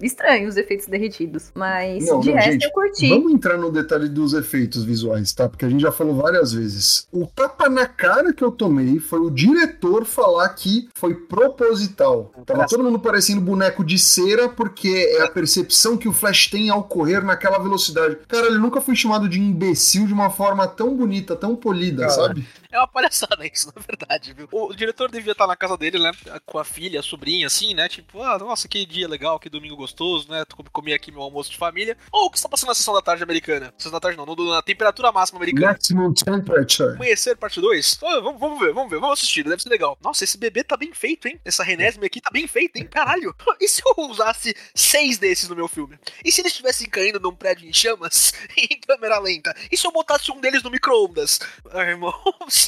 [0.01, 1.51] Estranho os efeitos derretidos.
[1.55, 3.09] Mas não, de não, resto gente, eu curti.
[3.09, 5.49] Vamos entrar no detalhe dos efeitos visuais, tá?
[5.49, 7.07] Porque a gente já falou várias vezes.
[7.13, 12.33] O tapa na cara que eu tomei foi o diretor falar que foi proposital.
[12.45, 14.89] Tava todo mundo parecendo boneco de cera, porque
[15.19, 18.19] é a percepção que o Flash tem ao correr naquela velocidade.
[18.29, 22.07] Cara, ele nunca foi chamado de imbecil imbecil de uma forma tão bonita, tão polida,
[22.07, 22.13] Cara.
[22.13, 22.47] sabe?
[22.75, 24.49] É uma palhaçada isso, na verdade, viu?
[24.51, 26.11] O diretor devia estar na casa dele, né?
[26.45, 27.89] Com a filha, a sobrinha, assim, né?
[27.89, 30.45] Tipo, ah, nossa, que dia legal, que domingo gostoso, né?
[30.45, 31.97] Tô- Comi aqui meu almoço de família.
[32.11, 33.73] Ou o que está passando na sessão da tarde americana?
[33.79, 35.69] Sessão da tarde não, na temperatura máxima americana.
[35.73, 36.97] Maximum temperature.
[36.97, 37.99] Amanhecer, parte 2?
[38.01, 39.97] vamos, vamos ver, vamos ver, vamos assistir, deve ser legal.
[40.03, 41.41] Nossa, esse bebê tá bem feito, hein?
[41.45, 42.89] Essa Renésime aqui tá bem feita, hein?
[42.91, 43.33] Caralho.
[43.61, 45.97] E se eu usasse seis desses no meu filme?
[46.25, 49.55] E se eles estivessem caindo num prédio em chamas, em câmera lenta?
[49.71, 51.39] E se eu botasse um deles no micro-ondas?
[51.71, 52.13] Ah, irmão,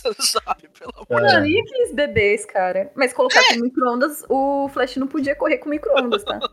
[0.02, 1.32] você sabe, pelo amor É.
[1.34, 2.90] Mano, e aqueles bebês, cara?
[2.94, 6.38] Mas colocar com micro-ondas, o Flash não podia correr com micro-ondas, tá?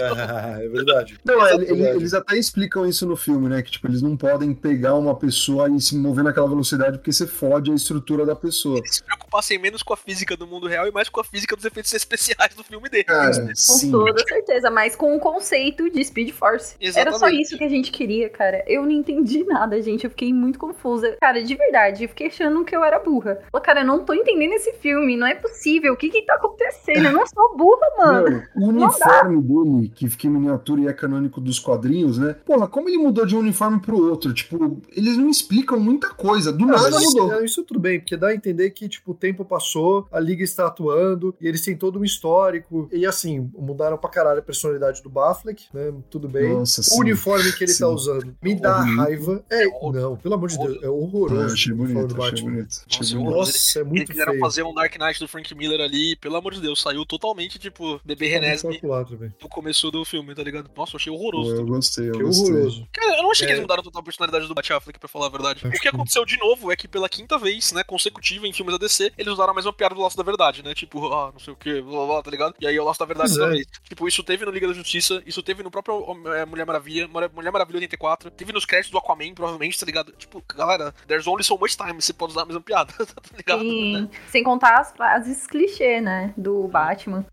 [0.00, 1.18] Ah, é verdade.
[1.24, 1.96] Não, Exato, ele- ele- verdade.
[1.98, 3.62] eles até explicam isso no filme, né?
[3.62, 7.26] Que tipo, eles não podem pegar uma pessoa e se mover naquela velocidade porque você
[7.26, 8.80] fode a estrutura da pessoa.
[8.86, 11.64] se preocupassem menos com a física do mundo real e mais com a física dos
[11.64, 13.04] efeitos especiais do filme dele.
[13.04, 13.90] Cara, Com sim.
[13.90, 16.76] toda certeza, mas com o conceito de Speed Force.
[16.80, 17.42] Era só Exatamente.
[17.42, 18.62] isso que a gente queria, cara.
[18.68, 20.04] Eu não entendi nada, gente.
[20.04, 21.16] Eu fiquei muito confusa.
[21.20, 23.38] Cara, de verdade, eu fiquei achando que eu era burra.
[23.50, 25.16] Falei, cara, eu não tô entendendo esse filme.
[25.16, 25.92] Não é possível.
[25.92, 27.04] O que que tá acontecendo?
[27.06, 28.42] Eu não sou burra, mano.
[28.54, 32.36] Meu, o uniforme dele, que fica em miniatura e é canônico dos quadrinhos, né?
[32.44, 34.32] Porra, como ele mudou de um uniforme pro outro?
[34.32, 36.52] Tipo, eles não explicam muita coisa.
[36.52, 37.32] Do Ah, nada mudou.
[37.34, 40.42] isso, isso tudo bem, porque dá a entender que, tipo, o tempo passou, a liga
[40.44, 42.88] está atuando, e eles têm todo um histórico.
[42.92, 45.92] E assim, mudaram pra caralho a personalidade do Baffleck, né?
[46.10, 46.52] Tudo bem.
[46.54, 47.00] Nossa, o sim.
[47.00, 47.80] uniforme que ele Sim.
[47.84, 48.96] tá usando me dá Horrível.
[49.04, 49.44] raiva.
[49.50, 49.92] É, horrível.
[50.02, 51.54] não, pelo amor de Deus, é horroroso.
[51.54, 52.57] achei o uniforme bonito, do achei Batman.
[52.58, 52.82] Bonito.
[52.88, 53.36] Achei Nossa, bonito.
[53.36, 54.40] Nossa, é Eles muito quiseram feio.
[54.44, 58.00] fazer um Dark Knight do Frank Miller ali, pelo amor de Deus, saiu totalmente, tipo,
[58.04, 59.32] bebê Renesme Espetacular também.
[59.40, 60.70] do começo do filme, tá ligado?
[60.76, 61.54] Nossa, eu achei Pô, horroroso.
[61.56, 62.52] eu gostei, eu Que gostei.
[62.52, 62.88] horroroso.
[62.92, 63.54] Cara, eu não achei que É.
[63.54, 65.66] eles mudaram total a personalidade do Bat Affleck, pra falar a verdade.
[65.66, 68.72] Acho O que aconteceu de novo é que pela quinta vez, né, consecutiva em filmes
[68.74, 70.74] da DC, eles usaram a mesma piada do Laço da Verdade, né?
[70.74, 72.54] Tipo, ah, não sei o que, blá, blá, blá, tá ligado?
[72.60, 73.64] E aí é o Laço da Verdade Pois toda é.
[73.88, 77.50] Tipo, isso teve no Liga da Justiça, isso teve no próprio é, Mulher Maravilha, Mulher
[77.52, 80.12] Maravilha 84, teve nos créditos do Aquaman, provavelmente, tá ligado?
[80.12, 83.60] Tipo, galera, there's only so much time, você pode usar mesma piada, tá ligado?
[83.60, 84.10] Sim.
[84.28, 86.32] Sem contar as frases clichê, né?
[86.36, 87.24] Do Batman.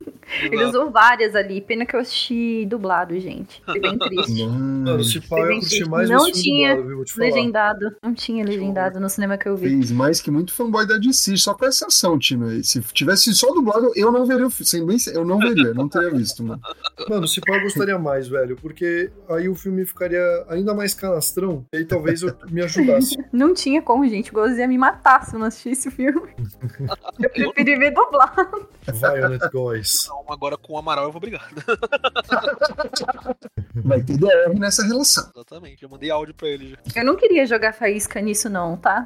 [0.41, 0.69] Ele Exato.
[0.69, 1.61] usou várias ali.
[1.61, 3.61] Pena que eu assisti dublado, gente.
[3.65, 4.45] Foi bem triste.
[4.45, 7.05] Mano, se pau eu curtir mais Não tinha dublado, viu?
[7.17, 7.95] Legendado.
[8.03, 9.69] Não tinha legendado no cinema que eu vi.
[9.69, 12.63] Fez mais que muito fanboy da DC, só com essa ação, Tino.
[12.63, 14.97] Se tivesse só dublado, eu não veria o filme.
[15.13, 16.61] Eu não veria, não teria visto, mano.
[17.09, 21.65] Mano, se pau eu gostaria mais, velho, porque aí o filme ficaria ainda mais canastrão,
[21.71, 23.15] e aí talvez eu me ajudasse.
[23.31, 24.31] Não tinha como, gente.
[24.31, 24.94] O Gozo ia me matar
[25.25, 26.33] se eu não assistisse o filme.
[27.19, 28.67] Eu preferi ver dublado.
[28.91, 30.05] Violent Boys.
[30.05, 31.47] Então, agora com o Amaral eu vou brigar.
[33.75, 35.29] Vai ter DR nessa relação.
[35.35, 36.77] Exatamente, eu mandei áudio pra ele já.
[37.01, 39.05] Eu não queria jogar faísca nisso, não, tá?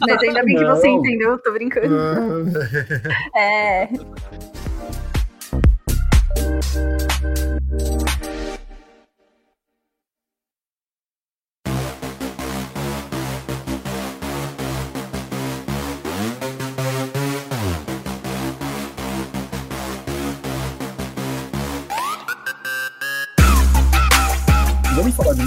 [0.00, 0.76] Mas ainda bem que Não.
[0.76, 1.94] você entendeu, eu tô brincando.
[3.34, 3.88] Ah, É.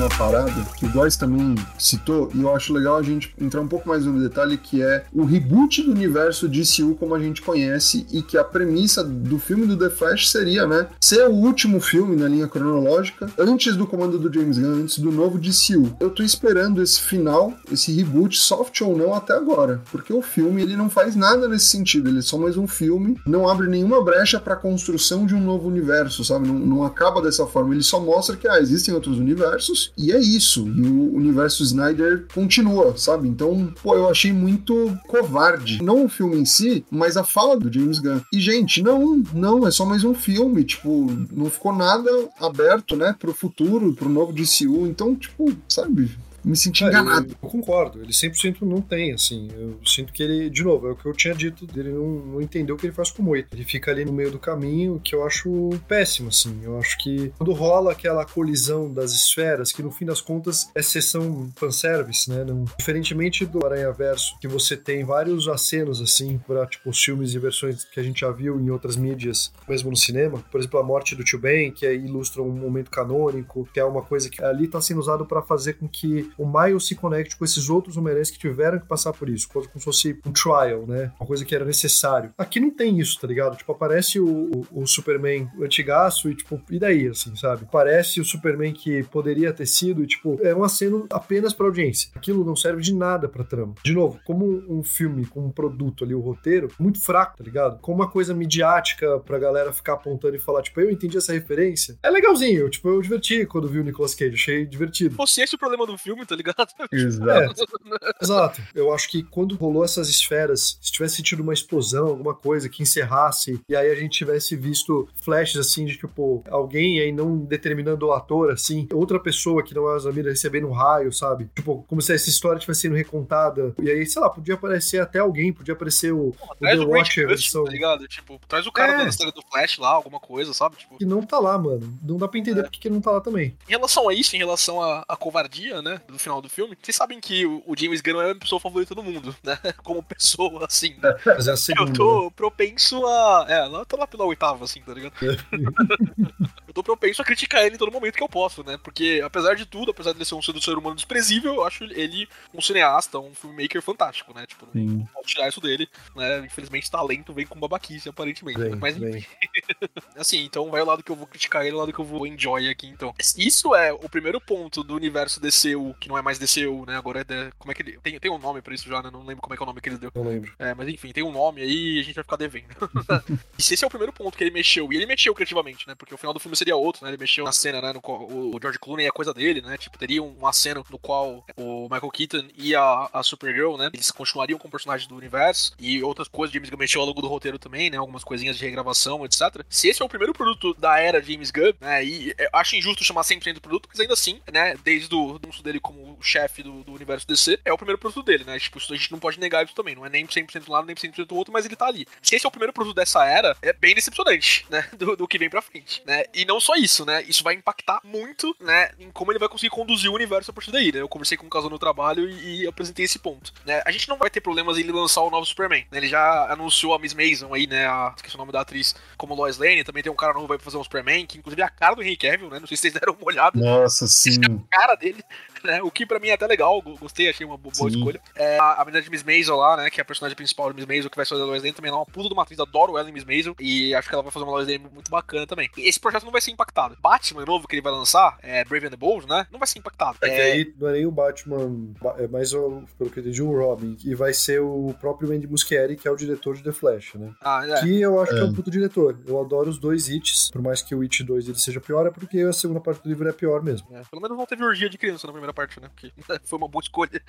[0.01, 3.67] uma parada que o Góis também citou, e eu acho legal a gente entrar um
[3.67, 8.05] pouco mais no detalhe, que é o reboot do universo DCU como a gente conhece,
[8.11, 12.15] e que a premissa do filme do The Flash seria, né, ser o último filme
[12.15, 15.95] na linha cronológica, antes do comando do James Gunn, antes do novo DCU.
[15.99, 20.61] Eu tô esperando esse final, esse reboot, soft ou não, até agora, porque o filme,
[20.61, 24.03] ele não faz nada nesse sentido, ele é só mais um filme, não abre nenhuma
[24.03, 26.47] brecha pra construção de um novo universo, sabe?
[26.47, 30.19] Não, não acaba dessa forma, ele só mostra que, ah, existem outros universos, e é
[30.19, 30.67] isso.
[30.67, 33.27] E o universo Snyder continua, sabe?
[33.27, 35.81] Então, pô, eu achei muito covarde.
[35.81, 38.21] Não o filme em si, mas a fala do James Gunn.
[38.33, 40.63] E, gente, não, não, é só mais um filme.
[40.63, 44.87] Tipo, não ficou nada aberto, né, pro futuro, pro novo DCU.
[44.87, 46.09] Então, tipo, sabe?
[46.43, 47.27] Me senti É, enganado.
[47.27, 49.47] Eu, eu concordo, ele 100% não tem, assim.
[49.55, 52.41] Eu sinto que ele, de novo, é o que eu tinha dito, ele não, não
[52.41, 53.47] entendeu o que ele faz com o Moito.
[53.53, 56.59] Ele fica ali no meio do caminho, que eu acho péssimo, assim.
[56.63, 60.81] Eu acho que quando rola aquela colisão das esferas, que no fim das contas é
[60.81, 62.43] sessão fanservice, né?
[62.43, 67.33] Não, diferentemente do Aranha Verso, que você tem vários acenos, assim, pra, tipo, os filmes
[67.33, 70.43] e versões que a gente já viu em outras mídias, mesmo no cinema.
[70.51, 73.85] Por exemplo, a morte do Tio Ben, que aí ilustra um momento canônico, que é
[73.85, 77.37] uma coisa que ali tá sendo usado para fazer com que o Miles se conecte
[77.37, 80.85] com esses outros Homem-Aranhas que tiveram que passar por isso, como se fosse um trial,
[80.87, 81.11] né?
[81.19, 82.33] Uma coisa que era necessário.
[82.37, 83.57] Aqui não tem isso, tá ligado?
[83.57, 87.67] Tipo, aparece o, o, o Superman antigaço e, tipo, e daí, assim, sabe?
[87.71, 92.09] Parece o Superman que poderia ter sido e, tipo, é um aceno apenas pra audiência.
[92.15, 93.75] Aquilo não serve de nada pra trama.
[93.83, 97.79] De novo, como um filme, como um produto ali, o roteiro, muito fraco, tá ligado?
[97.79, 101.97] Como uma coisa midiática pra galera ficar apontando e falar, tipo, eu entendi essa referência.
[102.03, 105.11] É legalzinho, tipo, eu diverti quando vi o Nicolas Cage, achei divertido.
[105.11, 106.67] Se fosse esse o problema do filme, filme, tá ligado?
[106.91, 107.65] Exato.
[108.01, 108.61] É, exato.
[108.75, 112.83] Eu acho que quando rolou essas esferas, se tivesse sentido uma explosão, alguma coisa que
[112.83, 118.07] encerrasse, e aí a gente tivesse visto flashes assim de tipo, alguém aí não determinando
[118.07, 121.49] o ator, assim, outra pessoa que não é o Zamira recebendo um raio, sabe?
[121.55, 123.73] Tipo, como se essa história estivesse sendo recontada.
[123.81, 127.27] E aí, sei lá, podia aparecer até alguém, podia aparecer o, The o Grant Watcher,
[127.27, 127.63] versão.
[127.63, 128.07] tá ligado?
[128.07, 128.97] Tipo, traz o cara É.
[129.03, 130.75] da história do Flash lá, alguma coisa, sabe?
[130.77, 131.97] Tipo, Que não tá lá, mano.
[132.01, 132.63] Não dá pra entender É.
[132.63, 133.55] porque que não tá lá também.
[133.67, 136.95] Em relação a isso, em relação à, à covardia, né, do final do filme, vocês
[136.95, 139.57] sabem que o, o James Gunn não é a pessoa favorita do mundo, né?
[139.83, 140.95] Como pessoa, assim.
[141.01, 141.15] né?
[141.25, 141.93] Mas é a Eu segunda.
[141.93, 143.45] tô propenso a.
[143.47, 145.13] É, lá tô lá pela oitava, assim, tá ligado?
[146.67, 148.77] eu tô propenso a criticar ele em todo momento que eu posso, né?
[148.83, 152.27] Porque, apesar de tudo, apesar de ele ser um ser humano desprezível, eu acho ele
[152.53, 154.45] um cineasta, um filmmaker fantástico, né?
[154.45, 155.07] Tipo, não Sim.
[155.13, 156.39] posso tirar isso dele, né?
[156.45, 158.59] Infelizmente, talento vem com babaquice, aparentemente.
[158.59, 159.25] Vem, Mas, vem.
[160.15, 162.25] assim, então vai o lado que eu vou criticar ele, o lado que eu vou
[162.27, 163.13] enjoy aqui, então.
[163.37, 166.97] Isso é o primeiro ponto do universo DCU, que não é mais DCU, né?
[166.97, 167.23] Agora é.
[167.23, 167.97] The- Como é que ele.
[168.03, 169.09] Tem, tem um nome pra isso já, né?
[169.11, 170.11] Não lembro como é que é o nome que ele deu.
[170.13, 170.51] Não lembro.
[170.59, 172.75] É, mas enfim, tem um nome aí e a gente vai ficar devendo.
[173.57, 175.95] e se esse é o primeiro ponto que ele mexeu, e ele mexeu criativamente, né?
[175.95, 177.11] Porque o final do filme seria outro, né?
[177.11, 177.93] Ele mexeu na cena, né?
[177.93, 179.77] No qual o George Clooney é a coisa dele, né?
[179.77, 183.89] Tipo, teria um- uma cena no qual o Michael Keaton e a, a Supergirl, né?
[183.93, 186.53] Eles continuariam com personagens do universo e outras coisas.
[186.53, 187.97] James Gunn mexeu ao longo do roteiro também, né?
[187.97, 189.63] Algumas coisinhas de regravação, etc.
[189.69, 192.03] Se esse é o primeiro produto da era James Gunn, né?
[192.03, 194.75] E eu acho injusto chamar 100% do produto, mas ainda assim, né?
[194.83, 198.45] Desde o anúncio dele como chefe do, do universo DC, é o primeiro produto dele,
[198.45, 198.57] né?
[198.57, 199.93] Tipo, isso a gente não pode negar isso também.
[199.93, 202.07] Não é nem 100% do lado, nem 100% do outro, mas ele tá ali.
[202.21, 204.87] Se esse é o primeiro produto dessa era, é bem decepcionante, né?
[205.01, 206.25] Do, do que vem pra frente, né?
[206.33, 207.23] E não só isso, né?
[207.23, 208.91] Isso vai impactar muito, né?
[208.99, 211.01] Em como ele vai conseguir conduzir o universo a partir daí, né?
[211.01, 213.81] Eu conversei com o Casal no trabalho e, e apresentei esse ponto, né?
[213.85, 215.97] A gente não vai ter problemas em ele lançar o novo Superman, né?
[215.97, 217.87] Ele já anunciou a Miss Mason aí, né?
[217.87, 219.83] A, esqueci o nome da atriz como Lois Lane.
[219.83, 221.95] Também tem um cara novo que vai fazer um Superman, que inclusive é a cara
[221.95, 222.59] do Henry Cavill, né?
[222.59, 224.39] Não sei se vocês deram uma olhada Nossa, sim.
[224.43, 225.23] a cara dele,
[225.67, 225.81] né?
[225.81, 227.97] O que pra mim é até legal, go- gostei, achei uma bo- boa Sim.
[227.97, 228.21] escolha.
[228.35, 229.89] É, a a menina de Miss Maisel lá, né?
[229.89, 231.91] Que é a personagem principal de Miss Maisel, que vai fazer a Lois Lane, também
[231.91, 234.23] é uma puta de uma atriz, adoro ela em Miss Maisel, e acho que ela
[234.23, 235.69] vai fazer uma Lois Lane muito bacana também.
[235.77, 236.97] E esse projeto não vai ser impactado.
[237.01, 239.45] Batman novo que ele vai lançar, é Brave and the Bold, né?
[239.51, 240.17] Não vai ser impactado.
[240.21, 243.21] É que É, aí não é nem o Batman, é mais, o, pelo que eu
[243.21, 243.97] entendi, o Robin.
[244.03, 247.31] E vai ser o próprio Andy Muschietti, que é o diretor de The Flash, né?
[247.41, 247.81] ah, é.
[247.81, 248.45] Que eu acho que é É.
[248.45, 249.19] um puto diretor.
[249.27, 250.49] Eu adoro os dois hits.
[250.51, 253.09] Por mais que o It 2 ele seja pior, é porque a segunda parte do
[253.09, 253.87] livro é pior mesmo.
[253.95, 255.89] É, Pelo menos não teve orgia de criança na primeira parte, né?
[255.93, 256.11] Porque
[256.45, 257.21] foi uma boa escolha.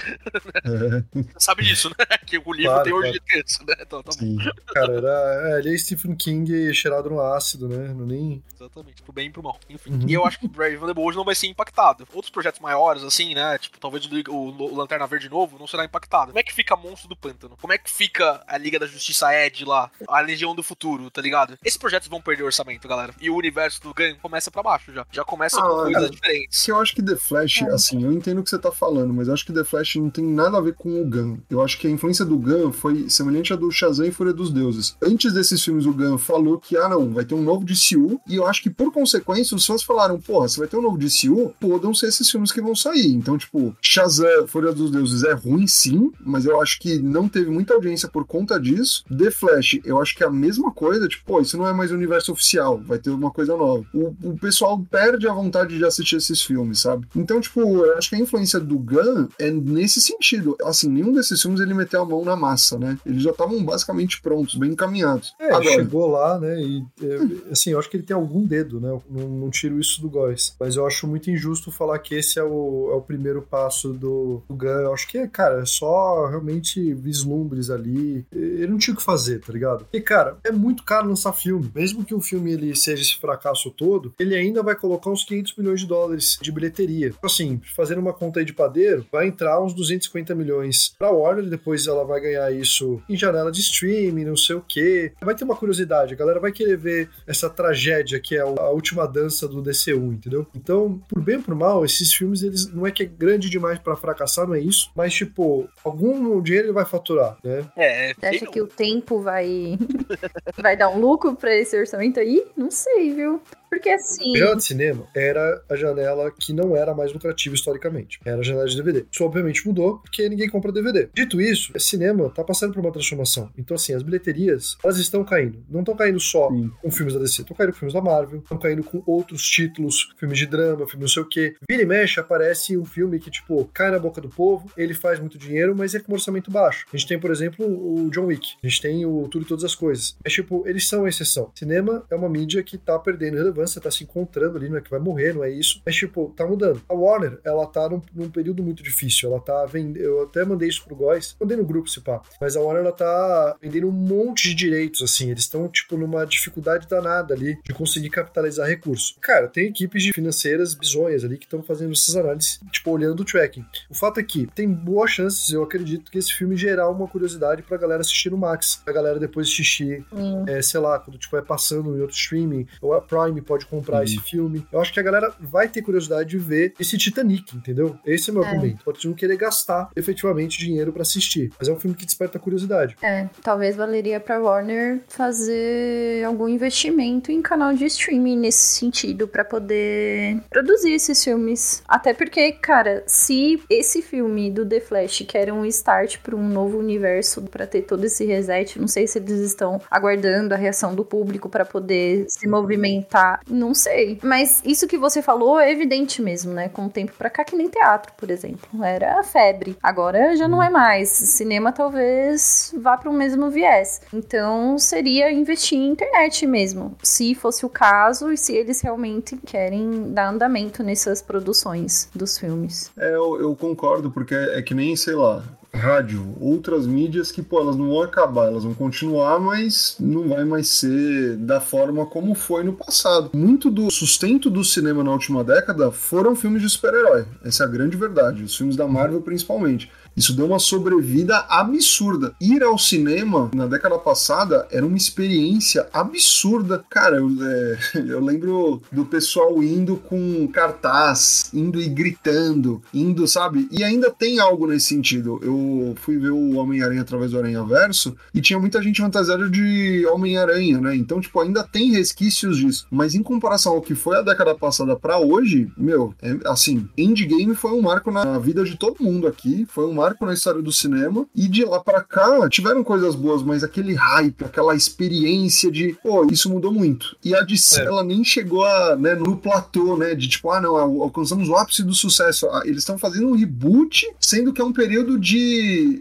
[0.64, 1.04] É,
[1.38, 2.04] sabe disso, né?
[2.26, 3.12] Que o livro Claro, tem orgia claro.
[3.12, 3.74] de criança, né?
[3.80, 4.18] Então tá bom.
[4.18, 4.37] sim.
[4.74, 7.88] Cara, era, é, ele é Stephen King cheirado no ácido, né?
[7.88, 8.42] Não nem.
[8.54, 9.58] Exatamente, pro bem e pro mal.
[9.68, 9.92] Enfim.
[9.92, 10.08] Uhum.
[10.08, 12.06] E eu acho que o Brave and the Bold não vai ser impactado.
[12.12, 13.58] Outros projetos maiores, assim, né?
[13.58, 16.26] Tipo, talvez o, o, o Lanterna Verde novo não será impactado.
[16.28, 17.56] Como é que fica Monstro do Pântano?
[17.61, 19.90] Como é que fica a Liga da Justiça Ed lá?
[20.08, 21.58] A Legião do Futuro, tá ligado?
[21.64, 23.14] Esses projetos vão perder orçamento, galera.
[23.20, 25.06] E o universo do Gun começa pra baixo já.
[25.11, 26.11] Já começa com Ah, coisas cara.
[26.11, 26.62] diferentes.
[26.64, 29.29] Que eu acho que The Flash, assim, eu entendo o que você tá falando, mas
[29.29, 31.38] acho que The Flash não tem nada a ver com o Gun.
[31.48, 34.53] Eu acho que a influência do Gun foi semelhante à do Shazam e Fúria dos
[34.53, 34.96] Deuses.
[35.03, 38.37] Antes desses filmes, o Gun falou que, ah, não, vai ter um novo DCU, e
[38.37, 41.55] eu acho que, por consequência, os fãs falaram, porra, se vai ter um novo DCU,
[41.59, 43.12] podem ser esses filmes que vão sair.
[43.12, 47.51] Então, tipo, Shazam, Fúria dos Deuses é ruim, sim, mas eu acho que não teve
[47.51, 49.05] muita audiência por conta disso.
[49.09, 51.90] The Flash, eu acho que é a mesma coisa, tipo, pô, isso não é mais
[51.90, 53.85] o universo oficial, vai ter uma coisa nova.
[53.94, 57.07] O, o pessoal perde a vontade de assistir esses filmes, sabe?
[57.14, 60.56] Então, tipo, eu acho que a influência do Gunn é nesse sentido.
[60.64, 62.98] Assim, nenhum desses filmes ele meteu a mão na massa, né?
[63.06, 65.34] Eles já estavam basicamente prontos, bem encaminhados.
[65.38, 66.60] É, ele Agora, chegou lá, né?
[66.60, 68.90] E é, assim, eu acho que ele tem algum dedo, né?
[68.90, 70.54] Eu Não, não tiro isso do Góis.
[70.58, 74.42] Mas eu acho muito injusto falar que esse é o, é o primeiro passo do,
[74.48, 74.68] do Gun.
[74.68, 78.26] Eu acho que, cara, é só realmente vislumbres ali.
[78.32, 79.86] Ele não tinha o que fazer, tá ligado?
[79.92, 81.70] E, cara, é muito caro lançar filme.
[81.74, 85.56] Mesmo que o filme ele seja esse fracasso todo, ele ainda vai colocar uns 500
[85.56, 87.14] milhões de dólares de bilheteria.
[87.22, 87.60] Assim,
[87.92, 92.05] fazendo uma conta aí de padeiro, vai entrar uns 250 milhões pra Warner, depois ela
[92.05, 95.12] vai ganhar isso em janela de streaming, não sei o quê.
[95.20, 99.07] Vai ter uma curiosidade, a galera vai querer ver essa tragédia que é a última
[99.07, 100.46] dança do DCU, entendeu?
[100.55, 103.78] Então, por bem ou por mal, esses filmes, eles não é que é grande demais
[103.78, 107.64] pra fracassar, não é isso, mas, tipo, algum dinheiro ele vai faturar, né?
[107.76, 109.78] É, Você acha que o tempo vai
[110.57, 112.46] vai dar um lucro pra esse orçamento aí?
[112.57, 113.42] Não sei, viu?
[113.72, 114.37] Porque assim.
[114.37, 118.20] Janela de cinema era a janela que não era mais lucrativa historicamente.
[118.22, 119.06] Era a janela de DVD.
[119.11, 121.08] Isso obviamente mudou, porque ninguém compra DVD.
[121.14, 123.50] Dito isso, o cinema tá passando por uma transformação.
[123.56, 125.64] Então, assim, as bilheterias, elas estão caindo.
[125.70, 126.70] Não estão caindo só Sim.
[126.82, 130.12] com filmes da DC, estão caindo com filmes da Marvel, estão caindo com outros títulos,
[130.18, 131.54] filmes de drama, filme não sei o quê.
[131.66, 135.18] Vira e mexe, aparece um filme que, tipo, cai na boca do povo, ele faz
[135.18, 136.85] muito dinheiro, mas é com um orçamento baixo.
[136.92, 138.52] A gente tem, por exemplo, o John Wick.
[138.62, 140.14] A gente tem o Tudo e Todas as Coisas.
[140.22, 141.50] É tipo, eles são a exceção.
[141.54, 144.90] Cinema é uma mídia que tá perdendo relevância tá se encontrando ali, não é que
[144.90, 145.81] vai morrer, não é isso.
[145.85, 146.83] Mas, tipo, tá mudando.
[146.88, 149.31] A Warner, ela tá num, num período muito difícil.
[149.31, 149.98] Ela tá vendendo.
[150.03, 152.20] Eu até mandei isso pro Góis, mandei no grupo, se pá.
[152.40, 155.31] Mas a Warner, ela tá vendendo um monte de direitos, assim.
[155.31, 159.16] Eles estão, tipo, numa dificuldade danada ali de conseguir capitalizar recursos.
[159.20, 163.25] Cara, tem equipes de financeiras bizonhas ali que estão fazendo essas análises, tipo, olhando o
[163.25, 163.64] tracking.
[163.90, 167.62] O fato é que tem boas chances, eu acredito, que esse filme gerar uma curiosidade
[167.62, 168.81] pra galera assistir no Max.
[168.85, 170.44] Pra galera depois assistir, Hum.
[170.46, 173.98] é, sei lá, quando tipo, é passando em outro streaming, ou a Prime pode comprar
[173.98, 174.04] Uhum.
[174.04, 174.66] esse filme.
[174.72, 177.96] Eu acho que a galera vai ter curiosidade de ver esse Titanic, entendeu?
[178.06, 178.48] Esse é o meu É.
[178.48, 178.82] argumento.
[178.84, 182.96] Pode não querer gastar efetivamente dinheiro pra assistir, mas é um filme que desperta curiosidade.
[183.02, 189.44] É, talvez valeria pra Warner fazer algum investimento em canal de streaming nesse sentido pra
[189.44, 191.82] poder produzir esses filmes.
[191.86, 196.48] Até porque, cara, se esse filme do The Flash que era um start pra um
[196.48, 200.94] novo universo pra ter todo esse reset, não sei se eles estão aguardando a reação
[200.94, 204.18] do público pra poder se movimentar, não sei.
[204.22, 206.68] Mas isso que você falou é evidente mesmo, né?
[206.68, 209.76] Com o tempo pra cá que nem teatro, por exemplo, era a febre.
[209.83, 211.09] Agora já não é mais.
[211.09, 214.00] Cinema talvez vá para o mesmo viés.
[214.12, 220.12] Então seria investir em internet mesmo, se fosse o caso e se eles realmente querem
[220.12, 222.90] dar andamento nessas produções dos filmes.
[222.98, 225.42] É, eu, eu concordo, porque é, é que nem, sei lá,
[225.74, 230.44] rádio, outras mídias que, pô, elas não vão acabar, elas vão continuar, mas não vai
[230.44, 233.30] mais ser da forma como foi no passado.
[233.32, 237.24] Muito do sustento do cinema na última década foram filmes de super-herói.
[237.44, 239.90] Essa é a grande verdade, os filmes da Marvel principalmente.
[240.14, 242.35] Isso deu uma sobrevida absurda.
[242.38, 246.85] Ir ao cinema na década passada era uma experiência absurda.
[246.90, 253.66] Cara, eu, é, eu lembro do pessoal indo com cartaz, indo e gritando, indo, sabe?
[253.70, 255.40] E ainda tem algo nesse sentido.
[255.42, 255.62] Eu
[255.96, 260.81] fui ver o Homem-Aranha através do Aranha Verso e tinha muita gente fantasiada de Homem-Aranha,
[260.81, 260.96] né?
[260.96, 262.87] Então, tipo, ainda tem resquícios disso.
[262.90, 267.55] Mas em comparação ao que foi a década passada pra hoje, meu, é, assim, Endgame
[267.55, 269.66] foi um marco na vida de todo mundo aqui.
[269.68, 271.27] Foi um marco na história do cinema.
[271.35, 276.27] E de lá pra cá, tiveram coisas boas, mas aquele hype, aquela experiência de, pô,
[276.31, 277.16] isso mudou muito.
[277.25, 277.85] E a DC, É.
[277.87, 281.55] ela nem chegou a, né, no platô, né, de tipo, ah, não, al- alcançamos o
[281.57, 282.46] ápice do sucesso.
[282.48, 285.51] Ah, Eles estão fazendo um reboot, sendo que é um período de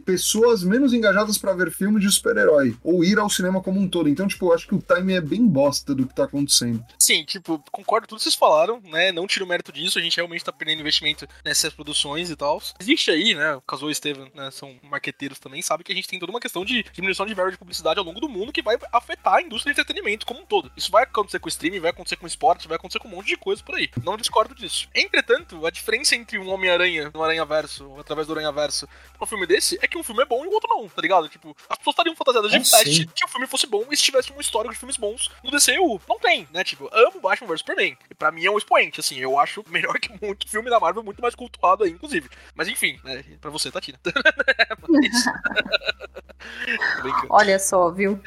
[0.06, 4.10] pessoas menos engajadas pra ver filme de super-herói, ou ir ao cinema como um todo.
[4.10, 6.84] Então, tipo, eu acho que o time é bem bosta do que tá acontecendo.
[6.98, 9.12] Sim, tipo, concordo com tudo que vocês falaram, né?
[9.12, 12.62] Não tiro mérito disso, a gente realmente tá perdendo investimento nessas produções e tal.
[12.80, 13.56] Existe aí, né?
[13.56, 14.50] O Caso e o Steven, né?
[14.52, 17.52] São marqueteiros também, sabe que a gente tem toda uma questão de diminuição de verba
[17.52, 20.46] de publicidade ao longo do mundo que vai afetar a indústria de entretenimento como um
[20.46, 20.72] todo.
[20.76, 23.12] Isso vai acontecer com o streaming, vai acontecer com o esporte, vai acontecer com um
[23.12, 23.90] monte de coisa por aí.
[24.04, 24.88] Não discordo disso.
[24.94, 28.88] Entretanto, a diferença entre um Homem-Aranha no Aranha Verso, através do Aranha Verso,
[29.20, 31.28] um filme desse, é que um filme é bom e o outro não, tá ligado?
[31.30, 33.08] Tipo, as pessoas estariam fantasiadas de Ah, Flash sim.
[33.16, 36.02] se o filme fosse bom e se tivesse um histórico de filmes bons no DCU.
[36.08, 36.64] Não tem, né?
[36.64, 37.98] Tipo, eu amo Batman vs Superman.
[38.10, 39.18] E pra mim é um expoente, assim.
[39.20, 42.30] Eu acho melhor que muito filme da Marvel, muito mais cultuado aí, inclusive.
[42.56, 43.24] Mas enfim, né?
[43.40, 44.00] Pra você, Tatiana.
[44.88, 45.26] Mas...
[47.02, 47.28] Brincando.
[47.32, 48.22] Olha só, viu?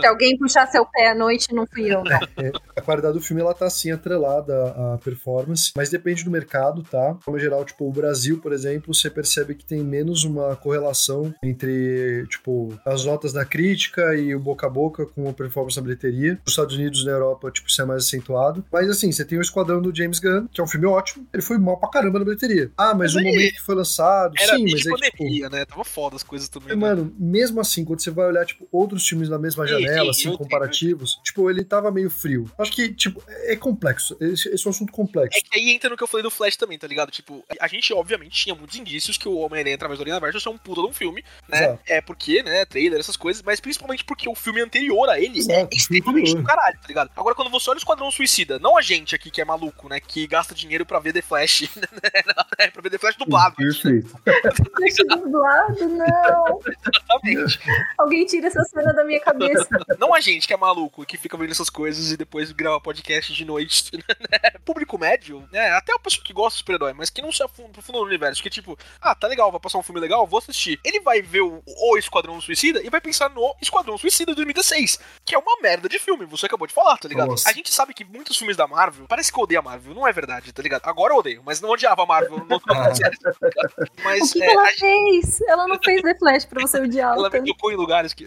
[0.00, 2.16] Se alguém puxar seu pé à noite, não fui eu, não.
[2.16, 4.54] É, a qualidade do filme ela tá assim atrelada
[4.94, 7.16] à performance, mas depende do mercado, tá?
[7.24, 12.26] Como geral, tipo, o Brasil, por exemplo, você percebe que tem menos uma correlação entre,
[12.28, 16.34] tipo, as notas da crítica e o boca a boca com a performance na bilheteria.
[16.44, 18.64] Nos Estados Unidos e na Europa, tipo, isso é mais acentuado.
[18.72, 21.42] Mas assim, você tem o Esquadrão do James Gunn, que é um filme ótimo, ele
[21.42, 22.70] foi mal pra caramba na bilheteria.
[22.76, 25.64] Ah, mas, Mas o aí- momento que foi lançado, Era sim, mas é tipo, né?
[25.64, 26.70] Tava foda as coisas também.
[26.72, 26.80] é, né?
[26.80, 30.36] Mano, mesmo assim, quando você vai olhar, tipo, outros filmes na mesma Janela, sim, assim,
[30.36, 32.50] comparativos, tipo, ele tava meio frio.
[32.58, 34.16] Acho que, tipo, é complexo.
[34.20, 35.38] Esse, esse é um assunto complexo.
[35.38, 37.10] É que aí entra no que eu falei do Flash também, tá ligado?
[37.10, 40.52] Tipo, a gente obviamente tinha muitos indícios que o Homem-Aranha através do Aranha Verso é
[40.52, 41.64] um puta de um filme, né?
[41.64, 41.82] Exato.
[41.86, 45.40] É porque, né, trailer, essas coisas, mas principalmente porque o filme anterior a ele é
[45.40, 46.42] Exato, extremamente anterior.
[46.42, 47.10] do caralho, tá ligado?
[47.16, 50.00] Agora, quando você olha o Esquadrão Suicida, não a gente aqui que é maluco, né,
[50.00, 54.18] que gasta dinheiro pra ver The Flash, né, pra ver The Flash dublado, Perfeito.
[54.78, 56.60] Deixa dublado, não.
[56.66, 57.60] exatamente.
[57.98, 59.39] Alguém tira essa cena da minha cabeça.
[59.98, 63.32] Não a gente que é maluco, que fica vendo essas coisas e depois grava podcast
[63.32, 64.50] de noite, né?
[64.64, 65.70] Público médio, né?
[65.72, 68.42] Até o pessoal que gosta de super-herói, mas que não se afunda aprofunda no universo,
[68.42, 70.78] que tipo, ah, tá legal, vai passar um filme legal, vou assistir.
[70.84, 74.98] Ele vai ver o, o Esquadrão Suicida e vai pensar no Esquadrão Suicida de 2016,
[75.24, 77.28] que é uma merda de filme, você acabou de falar, tá ligado?
[77.28, 77.48] Nossa.
[77.48, 80.06] A gente sabe que muitos filmes da Marvel, parece que eu odeio a Marvel, não
[80.06, 80.82] é verdade, tá ligado?
[80.84, 83.72] Agora eu odeio, mas não odiava a Marvel no processo, tá ligado?
[83.78, 85.40] O Mas que, que é, ela a fez?
[85.42, 88.24] Ela não fez The Flash pra você odiar ela ela me tocou em lugares que.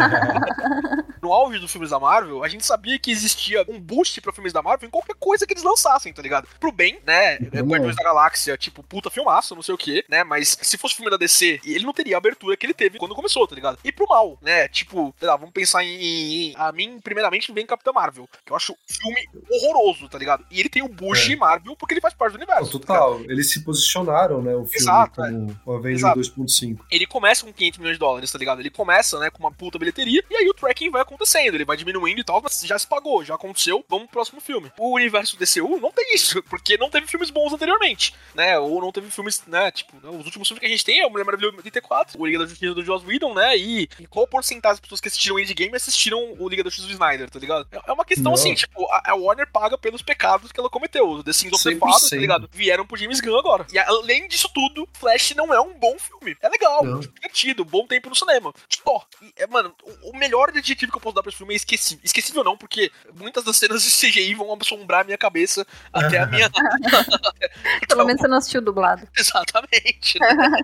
[1.22, 4.52] no auge dos filmes da Marvel, a gente sabia que existia um boost pra filmes
[4.52, 6.48] da Marvel em qualquer coisa que eles lançassem, tá ligado?
[6.58, 7.38] Pro bem, né?
[7.52, 7.66] Não.
[7.66, 10.24] Guardiões da Galáxia, tipo, puta filmaço, não sei o que, né?
[10.24, 13.14] Mas se fosse filme da DC, ele não teria a abertura que ele teve quando
[13.14, 13.78] começou, tá ligado?
[13.84, 14.68] E pro mal, né?
[14.68, 16.50] Tipo, sei lá, vamos pensar em.
[16.50, 20.44] em- a mim, primeiramente, vem Capitã Marvel, que eu acho um filme horroroso, tá ligado?
[20.50, 21.36] E ele tem o boost É.
[21.36, 22.78] Marvel porque ele faz parte do universo.
[22.78, 25.30] tá total, eles se posicionaram, né, o filme Exato, é.
[25.30, 26.18] como o Avenger Exato.
[26.20, 26.78] 2.5.
[26.90, 28.60] ele começa com 500 milhões de dólares, tá ligado?
[28.60, 31.76] Ele começa, né, com uma puta bilheteria, e aí o tracking vai acontecendo, ele vai
[31.76, 34.72] diminuindo e tal, mas já se pagou, já aconteceu, vamos pro próximo filme.
[34.78, 38.92] O universo DCU não tem isso, porque não teve filmes bons anteriormente, né, ou não
[38.92, 41.24] teve filmes, né, tipo, né, os últimos filmes que a gente tem é o Mulher
[41.24, 44.80] Maravilha 84, o Liga da Justiça do Joss Whedon, né, e, e qual porcentagem das
[44.80, 47.66] pessoas que assistiram Endgame assistiram o Liga da Justiça do Snyder, tá ligado?
[47.72, 48.34] É é uma questão Não.
[48.34, 51.76] assim, tipo, a, Warner paga pelos pecados que ela cometeu, os The Sins of the
[51.76, 52.20] Father, tá 100%.
[52.20, 52.48] ligado?
[52.52, 53.66] Vieram pro James Gunn agora.
[53.72, 56.36] E além disso tudo, Flash não é um bom filme.
[56.40, 57.00] É legal, Não.
[57.00, 58.52] divertido, bom tempo no cinema.
[58.68, 59.04] Só.
[59.22, 61.56] E, é, mano, o, o melhor adjetivo que eu posso dar pra esse filme é
[61.56, 62.00] esquecível.
[62.04, 66.26] Esquecível não, porque muitas das cenas de CGI vão assombrar a minha cabeça até a
[66.26, 66.50] minha.
[67.88, 69.06] Pelo menos você não assistiu dublado.
[69.16, 70.18] Exatamente.
[70.20, 70.56] né?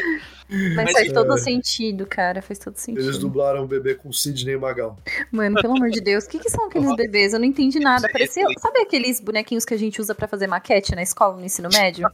[0.46, 2.42] Mas, Mas faz é- todo sentido, cara.
[2.42, 3.02] Faz todo sentido.
[3.02, 4.96] Eles dublaram o bebê com Sidney Magal.
[5.32, 7.32] Mano, pelo amor de Deus, o que, que são aqueles bebês?
[7.32, 8.02] Eu não entendi nada.
[8.02, 11.44] Sei, Parecia, sabe aqueles bonequinhos que a gente usa pra fazer maquete na escola, no
[11.44, 12.06] ensino médio?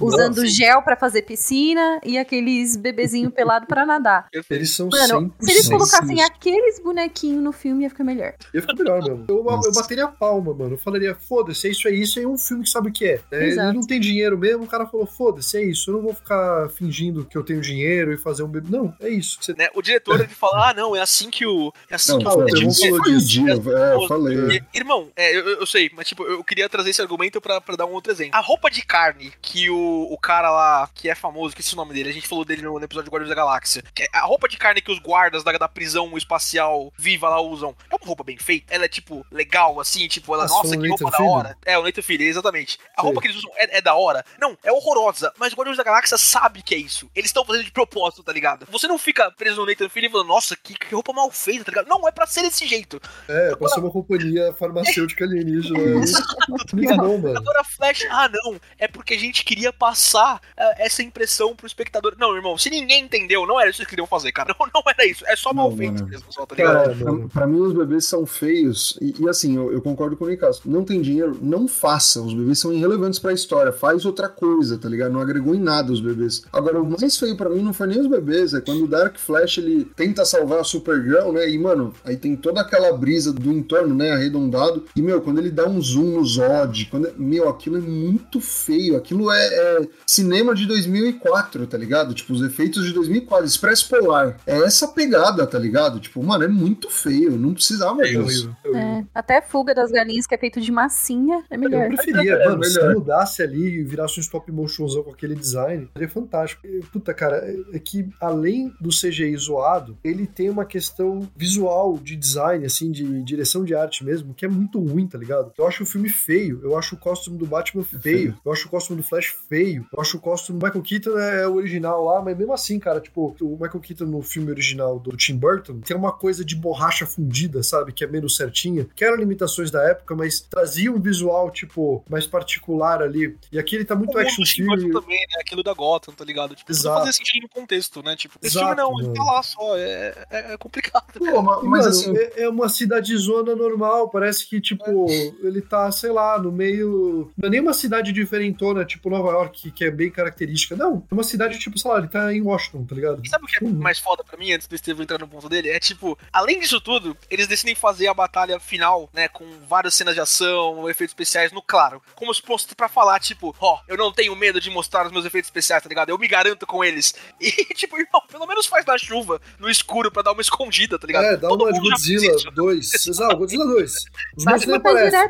[0.00, 4.26] Usando gel pra fazer piscina e aqueles bebezinho pelado pra nadar.
[4.50, 6.36] Eles são Mano, 100% se eles colocassem sinistros.
[6.36, 8.34] aqueles bonequinhos no filme, ia ficar melhor.
[8.54, 9.24] Ia ficar melhor mesmo.
[9.28, 10.74] Eu, eu bateria a palma, mano.
[10.74, 13.20] Eu falaria, foda-se, é isso, é isso, é um filme que sabe o que é.
[13.30, 13.74] É, Ele Exato.
[13.74, 15.90] não tem dinheiro mesmo, o cara falou, foda-se, é isso.
[15.90, 18.68] Eu não vou ficar fingindo que eu tenho dinheiro e fazer um bebê.
[18.70, 19.38] Não, é isso.
[19.40, 19.52] Você...
[19.54, 21.72] Né, O diretor ele fala: ah, não, é assim que o.
[21.90, 23.28] É assim Não, que o é- falou foi o disso.
[23.28, 24.62] dia, é, eu falei.
[24.74, 27.86] Irmão, é, eu, eu sei, mas tipo, eu queria trazer esse argumento pra, pra dar
[27.86, 28.34] um outro exemplo.
[28.34, 31.74] A roupa de carne que o, o cara lá, que é famoso, que esse é
[31.74, 33.82] o nome dele, a gente falou dele no, no episódio de Guardiões da Galáxia.
[33.94, 37.40] que é a roupa de carne que os guardas da, da prisão espacial viva lá
[37.40, 38.74] usam, é uma roupa bem feita?
[38.74, 41.58] Ela é, tipo, legal, assim, tipo, ela, nossa, que roupa da hora.
[41.64, 42.78] É, o Nathan exatamente.
[42.96, 43.04] A Sei.
[43.04, 44.24] roupa que eles usam é, é da hora?
[44.40, 47.10] Não, é horrorosa, mas o Guardiões da Galáxia sabe que é isso.
[47.14, 48.66] Eles estão fazendo de propósito, tá ligado?
[48.70, 51.70] Você não fica preso no Nathan e falando, nossa, que, que roupa mal feita, tá
[51.70, 51.88] ligado?
[51.88, 53.00] Não, é pra ser desse jeito.
[53.28, 55.78] É, pra ser uma companhia farmacêutica alienígena.
[56.48, 57.38] Muito bom, mano.
[57.38, 62.14] Agora Flash, ah não, é porque a gente queria passar ah, essa impressão pro espectador.
[62.18, 64.54] Não, irmão, se ninguém entendeu, não era isso que eles queriam fazer, cara.
[64.66, 66.08] Não, não era isso, é só mal Não, feito mano.
[66.08, 66.74] mesmo, só, tá ligado?
[66.74, 68.98] Cara, É, pra, pra mim os bebês são feios.
[69.00, 70.62] E, e assim, eu, eu concordo com o Nicasso.
[70.64, 72.20] Não tem dinheiro, não faça.
[72.20, 73.72] Os bebês são irrelevantes pra história.
[73.72, 75.12] Faz outra coisa, tá ligado?
[75.12, 76.42] Não agregou em nada os bebês.
[76.52, 79.16] Agora, o mais feio pra mim não foi nem os bebês, é quando o Dark
[79.18, 81.48] Flash ele tenta salvar a Supergirl, né?
[81.48, 84.10] E, mano, aí tem toda aquela brisa do entorno, né?
[84.12, 84.84] Arredondado.
[84.96, 88.96] E, meu, quando ele dá um zoom no Zod, quando, meu, aquilo é muito feio.
[88.96, 92.14] Aquilo é, é cinema de 2004, tá ligado?
[92.14, 94.36] Tipo, os efeitos de 2004, Expresso Polar.
[94.46, 95.98] É essa pegada, tá ligado?
[95.98, 97.32] Tipo, mano, é muito feio.
[97.36, 98.54] Não precisava É disso.
[98.64, 98.78] é.
[98.78, 101.88] É, até fuga das galinhas, que é feito de massinha, é Eu melhor.
[101.88, 102.94] preferia, É, mano, se melhor.
[102.94, 106.62] mudasse ali e virasse um stop motionzão com aquele design, seria fantástico.
[106.92, 112.14] Puta, cara, é- é que além do CGI zoado, ele tem uma questão visual de
[112.14, 115.52] design, assim, de direção de arte mesmo, que é muito ruim, tá ligado?
[115.58, 118.36] Eu acho o filme feio, eu acho o costume do Batman feio, feio.
[118.44, 121.48] eu acho o costume do Flash feio, eu acho o costume do Michael Keaton é
[121.48, 125.15] o original lá, mas mesmo assim, cara, tipo, o Michael Keaton no filme original do
[125.16, 127.92] Tim Burton tem uma coisa de borracha fundida, sabe?
[127.92, 132.26] Que é menos certinha, que eram limitações da época, mas trazia um visual, tipo, mais
[132.26, 133.36] particular ali.
[133.50, 135.40] E aqui ele tá muito o action do Tim Burton também, né?
[135.40, 136.54] Aquilo da Gotham, tá ligado?
[136.54, 137.00] Tipo, precisa Exato.
[137.00, 138.16] fazer sentido no contexto, né?
[138.16, 139.14] Tipo, esse Exato, filme não, ele mano.
[139.14, 141.04] tá lá só, é, é, é complicado.
[141.18, 145.06] Pô, ma- mas mano, assim, é, é uma cidadezona normal, parece que, tipo,
[145.42, 147.30] ele tá, sei lá, no meio.
[147.36, 150.76] Não é nem uma cidade diferentona, tipo Nova York, que é bem característica.
[150.76, 153.20] Não, é uma cidade, tipo, sei lá, ele tá em Washington, tá ligado?
[153.24, 153.74] E sabe o que é Uhum.
[153.74, 155.70] mais foda pra mim, antes do Estevão entrar no ponto dele?
[155.70, 160.14] É tipo, além disso tudo, eles decidem fazer a batalha final, né, com várias cenas
[160.14, 162.02] de ação, efeitos especiais no claro.
[162.14, 165.24] Como se fosse pra falar, tipo, ó, eu não tenho medo de mostrar os meus
[165.24, 166.10] efeitos especiais, tá ligado?
[166.10, 167.14] Eu me garanto com eles.
[167.46, 171.06] E, tipo, irmão, pelo menos faz na chuva, no escuro, pra dar uma escondida, tá
[171.06, 171.24] ligado?
[171.26, 172.50] É, dá Todo uma de Godzilla isso.
[172.50, 173.06] 2.
[173.06, 173.92] Exato, Godzilla 2.
[174.36, 175.20] Os monstros no pé aparecem.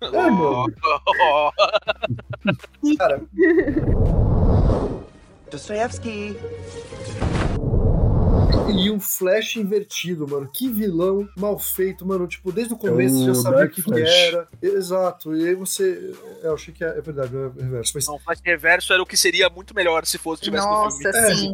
[0.00, 0.66] É, mano.
[2.96, 3.20] Cara,
[5.50, 6.36] Dostoevsky.
[8.74, 10.48] E um flash invertido, mano.
[10.52, 12.26] Que vilão mal feito, mano.
[12.26, 14.48] Tipo, desde o começo É você já o sabia o que, que era.
[14.60, 15.36] Exato.
[15.36, 16.14] E aí você.
[16.42, 17.92] É, eu achei que é, é verdade, não é reverso.
[17.94, 21.04] Mas Não, Flash Reverso era o que seria muito melhor se fosse tivesse no filme.
[21.04, 21.52] Nossa, É, sim.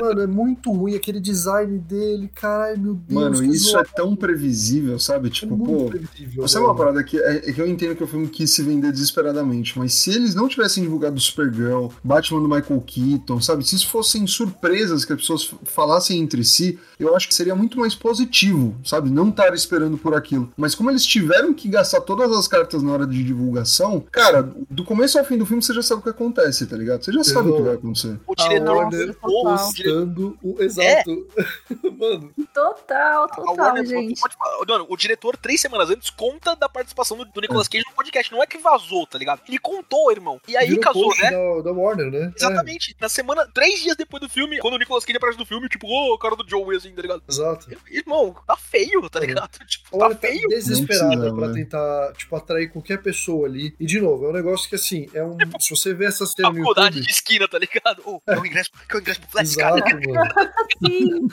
[0.00, 3.20] Mano, é muito ruim aquele design dele, caralho, meu Deus.
[3.40, 3.88] mano, isso é zoado.
[3.94, 5.28] tão previsível, sabe?
[5.28, 5.90] É Tipo, muito pô.
[5.90, 6.48] previsível.
[6.48, 6.84] Sabe uma velho.
[6.86, 9.94] parada que, é, é que eu entendo que o filme quis se vender desesperadamente, mas
[9.94, 13.66] se eles não tivessem divulgado Supergirl, Batman do Michael Keaton, sabe?
[13.66, 17.78] Se isso fossem surpresas que as pessoas falassem entre si, eu acho que seria muito
[17.78, 19.08] mais positivo, sabe?
[19.10, 20.52] Não estar esperando por aquilo.
[20.56, 24.84] Mas como eles tiveram que gastar todas as cartas na hora de divulgação, cara, do
[24.84, 27.04] começo ao fim do filme você já sabe o que acontece, tá ligado?
[27.04, 28.18] Você já sabe o que vai acontecer.
[28.26, 31.26] O A diretor o diretor- postando o exato.
[31.98, 34.20] Mano, Total, total, Warner gente.
[34.20, 34.36] pode
[34.68, 38.32] Mano, o diretor, três semanas antes, conta da participação do, do Nicolas Cage no podcast.
[38.32, 39.40] Não é que vazou, tá ligado?
[39.48, 40.40] Ele contou, irmão.
[40.48, 41.30] E aí virou casou, né?
[41.30, 42.32] Da, da Warner, né?
[42.36, 42.96] Exatamente.
[43.00, 45.86] Na semana, três dias depois do filme, quando o Nicolas Cage aparece no filme, tipo,
[45.86, 47.22] ô, o cara do Joey, assim, tá ligado?
[47.26, 47.66] É, exato.
[47.90, 49.50] Irmão, tá feio, tá ligado?
[49.66, 50.48] Tipo, tá Warner tá feio.
[50.48, 51.54] precisa, pra né?
[51.54, 53.74] tentar, tipo, atrair qualquer pessoa ali.
[53.80, 55.36] E, de novo, é um negócio que, assim, é um...
[55.58, 57.06] Se você vê essa cena no Faculdade YouTube...
[57.06, 58.02] de esquina, tá ligado?
[58.04, 60.00] Ô, quer o ingresso, quer o ingresso pro Flash, Exato, cara?
[60.06, 60.54] mano.
[60.86, 61.28] Sim.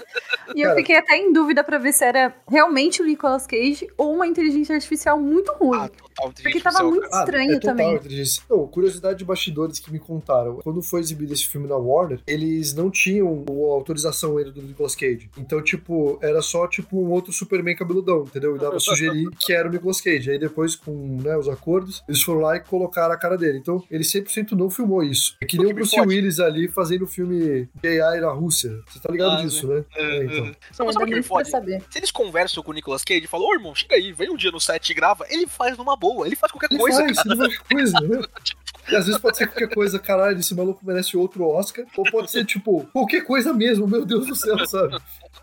[0.56, 0.76] E eu Cara.
[0.80, 4.76] fiquei até em dúvida pra ver se era realmente o Nicolas Cage ou uma inteligência
[4.76, 5.80] artificial muito ruim.
[5.80, 8.00] Ah, total porque tava muito Ah, estranho é total também.
[8.50, 10.58] Não, curiosidade de bastidores que me contaram.
[10.64, 14.96] Quando foi exibido esse filme na Warner, eles não tinham a autorização ainda do Nicolas
[14.96, 15.30] Cage.
[15.38, 18.56] Então, tipo, era só tipo um outro Superman cabeludão, entendeu?
[18.56, 20.32] E dava a sugerir que era o Nicolas Cage.
[20.32, 20.92] Aí depois, com
[21.22, 23.58] né, os acordos, eles foram lá e colocaram a cara dele.
[23.58, 25.36] Então, ele 100% não filmou isso.
[25.42, 26.00] É que nem O Bruce.
[26.00, 28.80] Willis ali fazendo o filme AI na Rússia.
[28.88, 29.84] Você tá ligado Ah, disso, né?
[29.96, 30.46] É, então.
[30.80, 31.50] Não, mas sabe o que me fode?
[31.50, 31.82] saber.
[31.90, 34.36] Se eles conversam com o Nicolas Cage e falam, ô irmão, chega aí, vem um
[34.36, 37.16] dia no set e grava, ele faz numa boa, ele faz qualquer Ele coisa, faz,
[37.18, 37.30] cara.
[37.30, 38.22] ele faz coisa, né?
[38.90, 41.86] E às vezes pode ser qualquer coisa, caralho, esse maluco merece outro Oscar.
[41.98, 44.98] Ou pode ser, tipo, qualquer coisa mesmo, meu Deus do céu, sabe?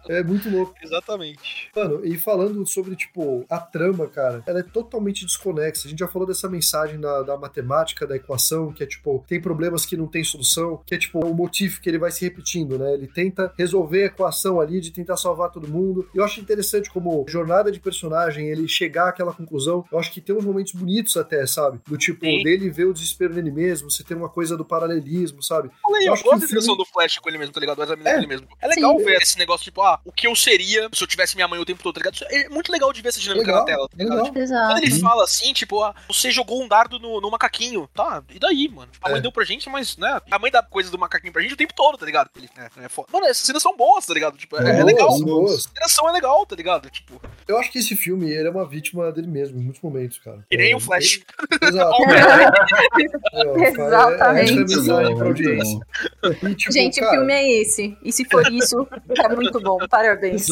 [0.08, 0.74] É muito louco.
[0.82, 1.70] Exatamente.
[1.74, 5.86] Mano, e falando sobre, tipo, a trama, cara, ela é totalmente desconexa.
[5.86, 9.40] A gente já falou dessa mensagem da, da matemática, da equação, que é, tipo, tem
[9.40, 12.78] problemas que não tem solução, que é, tipo, o motivo que ele vai se repetindo,
[12.78, 12.94] né?
[12.94, 16.08] Ele tenta resolver a equação ali de tentar salvar todo mundo.
[16.14, 19.84] E eu acho interessante como jornada de personagem, ele chegar àquela conclusão.
[19.90, 21.80] Eu acho que tem uns momentos bonitos até, sabe?
[21.86, 22.42] Do tipo, Sim.
[22.42, 25.70] dele ver o desespero nele mesmo, você tem uma coisa do paralelismo, sabe?
[25.82, 27.82] Falei, Eu eu, gosto da filme- do Flash com ele mesmo, tá ligado?
[27.82, 27.86] É.
[27.86, 28.48] com ele mesmo.
[28.60, 29.04] É legal Sim.
[29.04, 31.64] ver esse negócio, tipo, ah, o que eu seria se eu tivesse minha mãe o
[31.64, 32.24] tempo todo, tá ligado?
[32.30, 33.88] É muito legal de ver essa dinâmica Legal, na tela.
[33.88, 34.14] tá é ligado?
[34.16, 34.26] legal.
[34.26, 34.72] Tipo, Exato.
[34.74, 37.88] Quando ele fala assim, tipo, ah, você jogou um dardo no, no macaquinho.
[37.94, 38.90] Tá, e daí, mano?
[39.02, 39.22] A mãe É.
[39.22, 40.20] deu pra gente, mas, né?
[40.30, 42.30] A mãe dá coisa do macaquinho pra gente o tempo todo, tá ligado?
[42.36, 43.08] Ele, é, é foda.
[43.12, 44.36] Mano, essas cenas são boas, tá ligado?
[44.36, 45.10] Tipo, é, é legal.
[45.12, 45.66] São boas.
[45.66, 46.90] A interação é legal, tá ligado?
[46.90, 47.20] Tipo,
[47.50, 50.44] Eu acho que esse filme, ele é uma vítima dele mesmo, em muitos momentos, cara.
[50.50, 51.20] e nem É, o Flash.
[51.62, 51.96] Exato.
[53.32, 54.52] É, Exatamente.
[54.52, 55.78] Essa é a Muito mensagem bom, pra muito audiência.
[56.22, 56.48] bom.
[56.48, 57.96] E, tipo, Gente, o cara, filme é esse.
[58.02, 59.78] E se for isso, tá muito bom.
[59.88, 60.48] Parabéns.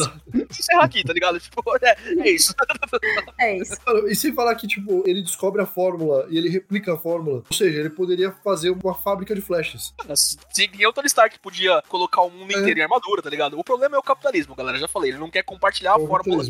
[0.49, 1.39] Encerrar aqui, tá ligado?
[1.39, 2.53] Tipo, é, é isso.
[3.39, 3.77] É isso.
[3.85, 7.43] Mano, E sem falar que, tipo, ele descobre a fórmula e ele replica a fórmula.
[7.49, 9.93] Ou seja, ele poderia fazer uma fábrica de flashes.
[10.51, 12.59] Se nem o Tony Stark podia colocar o mundo É.
[12.59, 13.57] inteiro em armadura, tá ligado?
[13.59, 14.77] O problema é o capitalismo, galera.
[14.77, 16.43] Já falei, ele não quer compartilhar a É o fórmula.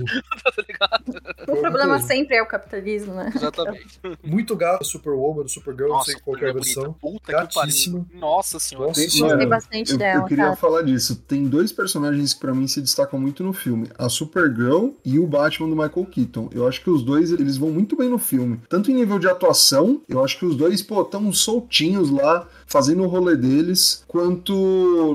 [0.55, 1.21] tá ligado?
[1.47, 3.31] É O problema sempre é o capitalismo, né?
[3.35, 3.99] Exatamente.
[4.23, 6.73] Muito gato, Superwoman, Supergirl, não sei qual que é a bonita.
[6.75, 6.93] versão.
[6.93, 7.99] Puta que Gatíssima.
[8.05, 8.19] pariu.
[8.19, 8.87] Nossa senhora.
[8.87, 9.01] Nossa.
[9.01, 10.55] Gostei Mano, bastante Eu, dela, eu queria cara.
[10.55, 11.15] falar disso.
[11.27, 15.27] Tem dois personagens que pra mim se destacam muito no filme: a Supergirl e o
[15.27, 16.49] Batman do Michael Keaton.
[16.53, 18.59] Eu acho que os dois eles vão muito bem no filme.
[18.69, 23.03] Tanto em nível de atuação, eu acho que os dois, pô, tão soltinhos lá, fazendo
[23.03, 24.53] o rolê deles, quanto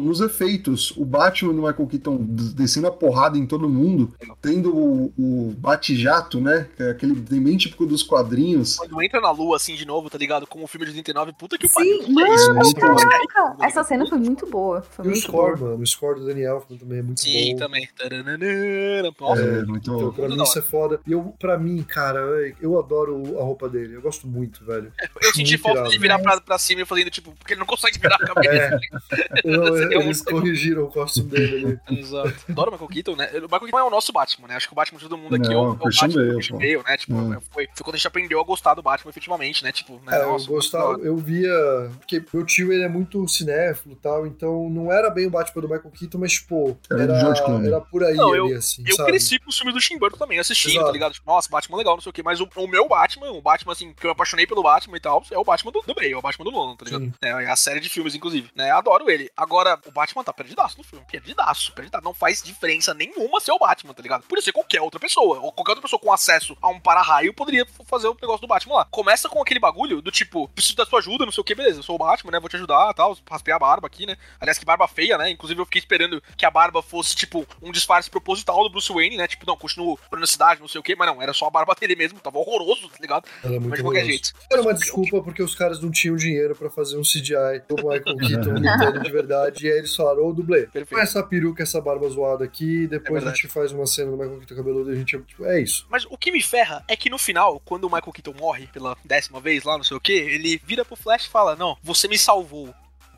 [0.02, 0.90] nos efeitos.
[0.96, 5.54] O Batman do Michael Keaton des- descendo a porrada em todo mundo, tendo o, o
[5.56, 6.66] bate-jato, né?
[6.76, 8.76] Que é aquele bem típico dos quadrinhos.
[8.76, 10.46] Quando entra na lua, assim, de novo, tá ligado?
[10.46, 12.02] Como o filme de 89, puta que pariu.
[12.02, 12.48] Sim, Que é isso?
[12.48, 12.96] mano, muito bom.
[12.96, 13.56] caraca.
[13.64, 14.82] Essa cena foi muito boa.
[14.82, 15.70] Foi E o muito score, boa.
[15.70, 15.82] mano.
[15.82, 17.58] O score do Daniel também é muito Sim, bom.
[17.58, 17.88] também.
[17.96, 19.12] Taranana.
[19.20, 20.12] Nossa, É, muito Então, bom.
[20.12, 21.00] pra mim isso é foda.
[21.06, 22.20] E eu, pra mim, cara,
[22.60, 23.94] eu adoro a roupa dele.
[23.94, 24.92] Eu gosto muito, velho.
[25.22, 27.98] eu senti falta de virar pra, pra cima e fazendo, tipo, porque ele não consegue
[27.98, 28.80] virar a cabeça.
[29.12, 29.44] É.
[29.44, 32.00] Não, Seria eles muito- corrigiram o costume dele ali.
[32.00, 32.34] Exato.
[32.48, 33.26] Adoro o Michael Keaton, né?
[33.34, 34.56] O Michael Keaton é o nosso Batman, né?
[34.56, 36.22] Acho que o Batman de todo mundo aqui é Não, o, é o Christian Batman
[36.22, 36.56] do Bale, Christian.
[36.58, 36.96] Bale, né?
[36.96, 37.40] Tipo, Hum.
[37.52, 39.72] foi, foi quando a gente aprendeu a gostar do Batman efetivamente, né?
[39.72, 40.18] Tipo, né?
[40.18, 41.52] É, Nossa, eu gostava, eu via.
[41.98, 45.62] Porque meu tio ele é muito cinéfilo e tal, então não era bem o Batman
[45.62, 48.82] do Michael Keaton, mas, pô, Era era, era por aí Não, ali, eu- assim.
[48.86, 49.10] Eu sabe?
[49.10, 50.86] cresci com os filmes do Tim Burton também, assistindo, Exato.
[50.86, 51.12] tá ligado?
[51.12, 52.22] Tipo, nossa, Batman legal, não sei o quê.
[52.22, 55.00] Mas o, o meu Batman, o Batman, assim, que eu me apaixonei pelo Batman e
[55.00, 57.04] tal, é o Batman do, do Bale, é o Batman do Nolan, tá ligado?
[57.04, 57.12] Sim.
[57.22, 58.50] É, é a série de filmes, inclusive.
[58.54, 58.70] Né?
[58.70, 59.30] Adoro ele.
[59.36, 61.04] Agora, o Batman tá perdidaço no filme.
[61.10, 62.04] Perdidaço, perdidaço.
[62.04, 64.24] Não faz diferença nenhuma ser o Batman, tá ligado?
[64.24, 65.40] Podia ser qualquer outra pessoa.
[65.40, 68.76] Ou qualquer outra pessoa com acesso a um para-raio poderia fazer o negócio do Batman
[68.76, 68.84] lá.
[68.90, 71.78] Começa com aquele bagulho do tipo, preciso da sua ajuda, não sei o que, beleza.
[71.78, 72.40] Eu sou o Batman, né?
[72.40, 73.16] Vou te ajudar tal.
[73.28, 74.16] Raspei a barba aqui, né?
[74.40, 75.30] Aliás, que barba feia, né?
[75.30, 79.16] Inclusive, eu fiquei esperando que a barba fosse, tipo, um disfarce proposital do Bruce Wayne,
[79.16, 79.26] né?
[79.26, 81.74] Tipo, não, continuo por necessidade, não sei o que, mas não, era só a barba
[81.74, 83.26] dele mesmo, tava horroroso, tá ligado?
[83.42, 84.08] Era muito mas de qualquer horroroso.
[84.08, 84.32] jeito.
[84.50, 88.16] Era uma desculpa porque os caras não tinham dinheiro pra fazer um CGI do Michael
[88.16, 91.00] Keaton lutando de verdade, e aí eles falaram, ô dublê, Perfeito.
[91.02, 94.38] essa peruca, essa barba zoada aqui, depois É a gente faz uma cena do Michael
[94.38, 95.86] Keaton cabeludo e a gente, tipo, é isso.
[95.88, 98.96] Mas o que me ferra é que no final, quando o Michael Keaton morre pela
[99.04, 102.08] décima vez lá, não sei o que, ele vira pro Flash e fala: Não, você
[102.08, 102.74] me salvou.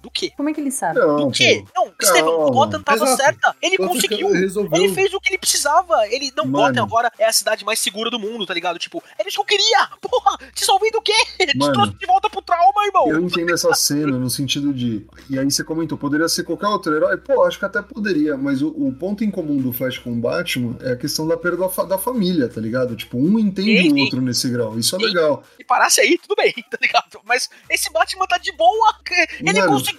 [0.07, 0.33] Do quê?
[0.37, 0.99] Como é que ele sabe?
[1.01, 1.65] Não, Do quê?
[1.75, 1.85] pô.
[1.85, 2.51] Não, Estevão, Calma.
[2.53, 3.23] Gotham tava Exato.
[3.23, 3.57] certa.
[3.61, 4.33] Ele Gotham conseguiu.
[4.33, 4.83] resolveu.
[4.85, 6.07] Ele fez o que ele precisava.
[6.09, 6.69] Ele não, Mano.
[6.69, 8.79] Gotham agora é a cidade mais segura do mundo, tá ligado?
[8.79, 9.89] Tipo, era isso que eu queria.
[10.01, 11.13] Porra, te salvei do quê?
[11.39, 11.73] Te Mano.
[11.73, 13.09] trouxe de volta pro trauma, irmão.
[13.09, 15.05] Eu entendo essa cena no sentido de.
[15.29, 17.17] E aí você comentou, poderia ser qualquer outro herói?
[17.17, 20.17] Pô, acho que até poderia, mas o, o ponto em comum do Flash com o
[20.17, 22.95] Batman é a questão da perda da, fa- da família, tá ligado?
[22.95, 24.01] Tipo, um entende Sim, o sim.
[24.03, 24.79] outro nesse grau.
[24.79, 25.05] Isso é Sim.
[25.07, 25.43] legal.
[25.59, 27.19] E parasse aí, tudo bem, tá ligado?
[27.25, 28.95] Mas esse Batman tá de boa.
[29.41, 29.73] Ele Mano.
[29.73, 29.96] conseguiu.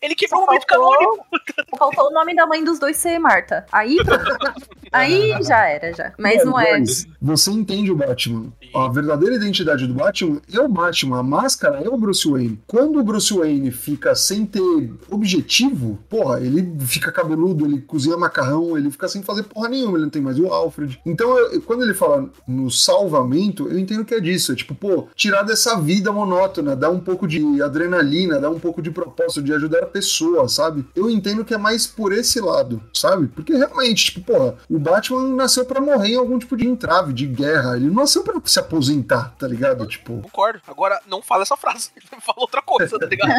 [0.00, 1.26] Ele quebrou o momento faltou- canônico.
[1.78, 3.64] Faltou o nome da mãe dos dois ser Marta.
[3.72, 3.96] Aí,
[4.92, 6.12] aí já era, já.
[6.18, 6.78] Mas não é.
[6.78, 8.52] Mas você entende o Batman.
[8.74, 11.18] A verdadeira identidade do Batman é o Batman.
[11.18, 12.58] A máscara é o Bruce Wayne.
[12.66, 14.60] Quando o Bruce Wayne fica sem ter
[15.10, 20.04] objetivo, porra, ele fica cabeludo, ele cozinha macarrão, ele fica sem fazer porra nenhuma, ele
[20.04, 21.00] não tem mais o Alfred.
[21.04, 24.52] Então, eu- quando ele fala no salvamento, eu entendo que é disso.
[24.52, 28.80] É tipo, pô, tirar dessa vida monótona, dar um pouco de adrenalina, dar um pouco
[28.82, 30.84] de propósito, de ajudar a pessoa, sabe?
[30.94, 33.28] Eu entendo que é mais por esse lado, sabe?
[33.28, 37.26] Porque realmente, tipo, porra, o Batman nasceu pra morrer em algum tipo de entrave, de
[37.26, 37.76] guerra.
[37.76, 39.86] Ele não nasceu pra se aposentar, tá ligado?
[39.86, 40.60] Tipo, Concordo.
[40.66, 41.90] Agora, não fala essa frase.
[42.22, 43.32] Fala outra coisa, tá ligado?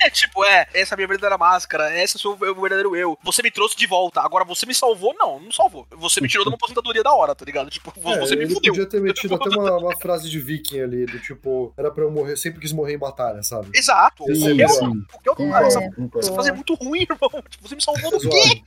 [0.00, 3.16] é tipo, é, essa é a minha verdadeira máscara, esse é o seu verdadeiro eu.
[3.22, 4.20] Você me trouxe de volta.
[4.20, 5.14] Agora, você me salvou?
[5.18, 5.86] Não, não salvou.
[5.98, 7.70] Você me tirou de uma aposentadoria da hora, tá ligado?
[7.70, 8.72] Tipo, É, você me ele fudeu.
[8.72, 12.10] podia ter metido até uma, uma frase de viking ali, do tipo, era pra eu
[12.10, 13.68] morrer, sempre quis morrer em batalha, sabe?
[13.74, 14.24] Exato.
[14.34, 15.04] Sim, eu, sim.
[15.24, 16.10] eu, concordo, essa concordo.
[16.26, 17.42] Você fazer muito ruim, irmão.
[17.50, 18.62] Tipo, você me salvou do quê?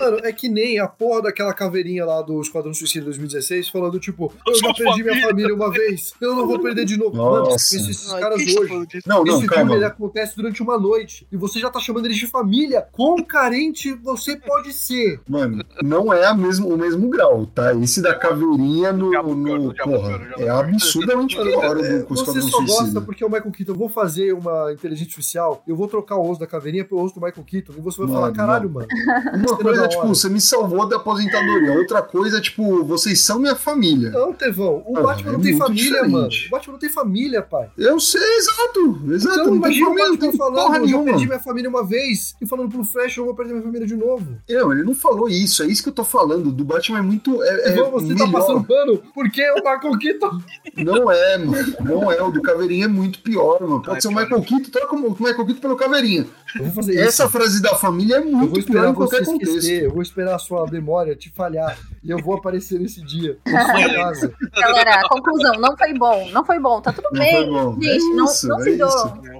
[0.00, 4.32] Mano, é que nem a porra daquela caveirinha lá do Esquadrão Suicida 2016 falando, tipo,
[4.46, 5.28] Eu eu já perdi minha família.
[5.28, 7.16] família uma vez, eu não vou perder de novo.
[7.16, 7.58] Mano, Nossa.
[7.58, 9.00] você conhece esses Ai, caras hoje.
[9.06, 9.86] Não, não, Esse filme ele calma.
[9.86, 12.86] acontece durante uma noite e você já tá chamando eles de família.
[12.92, 15.20] Quão carente você pode ser?
[15.28, 17.74] Mano, não é a mesmo, o mesmo grau, tá?
[17.74, 19.10] Esse da caveirinha no.
[19.10, 20.64] No vou porra, é pior.
[20.64, 23.00] absurdamente Mano, pior o é, do com o você Esquadrão só gosta Suicida.
[23.00, 23.72] porque é o Michael Keaton.
[23.72, 27.14] Eu vou fazer uma inteligência artificial, eu vou trocar o osso da caveirinha pelo osso
[27.14, 28.74] do Michael Keaton e você vai Mano, falar, caralho, não.
[28.74, 28.88] mano.
[29.34, 31.72] Uma Cena coisa é, tipo, você me salvou da aposentadoria.
[31.72, 34.10] Outra coisa é, tipo, vocês são minha família.
[34.10, 36.10] Não, Tevão, o Ah, Batman é não tem família, diferente.
[36.12, 36.28] mano.
[36.46, 37.70] O Batman não tem família, pai.
[37.76, 39.00] Eu sei, exato.
[39.10, 39.40] Exato.
[39.40, 41.04] Então imagina o Batman tem falando, porra eu nenhuma.
[41.04, 43.96] perdi minha família uma vez, e falando pro Flash, eu vou perder minha família de
[43.96, 44.36] novo.
[44.48, 45.62] Não, ele não falou isso.
[45.62, 46.50] É isso que eu tô falando.
[46.50, 47.42] Do Batman é muito.
[47.42, 48.32] É, é Tevão, você tá melhor.
[48.32, 50.38] passando pano porque o Michael Keaton...
[50.76, 51.74] Não é, mano.
[51.80, 52.22] Não é.
[52.22, 53.82] O do Caveirinha é muito pior, mano.
[53.82, 54.12] Pode ser o.
[54.14, 54.70] Michael Keaton.
[54.70, 56.26] Troca o Michael Keaton pelo Caveirinha.
[56.56, 57.32] Eu vou fazer Essa isso.
[57.32, 59.56] frase da família é Eu vou muito pior esperar em você qualquer contexto.
[59.56, 63.38] esquecer, eu vou esperar a sua memória te falhar, e eu vou aparecer nesse dia,
[63.46, 64.34] na sua casa.
[64.52, 66.28] Galera, conclusão, não foi bom.
[66.30, 67.30] Não foi bom, tá tudo Não bem.
[67.36, 68.70] Gente, É não, isso, não é se.
[68.74, 68.78] É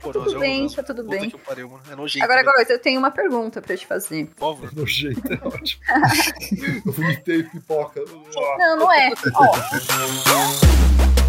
[0.01, 1.33] Tá tudo é bem, tá tudo bem.
[1.91, 2.25] É nojento.
[2.25, 2.49] Agora, né?
[2.49, 4.27] agora, eu tenho uma pergunta pra te fazer.
[4.37, 4.71] Por favor.
[4.75, 5.83] No jeito, é ótimo.
[6.87, 8.01] Eu vomitei pipoca.
[8.59, 9.13] Não, não é.
[9.35, 9.53] Ó,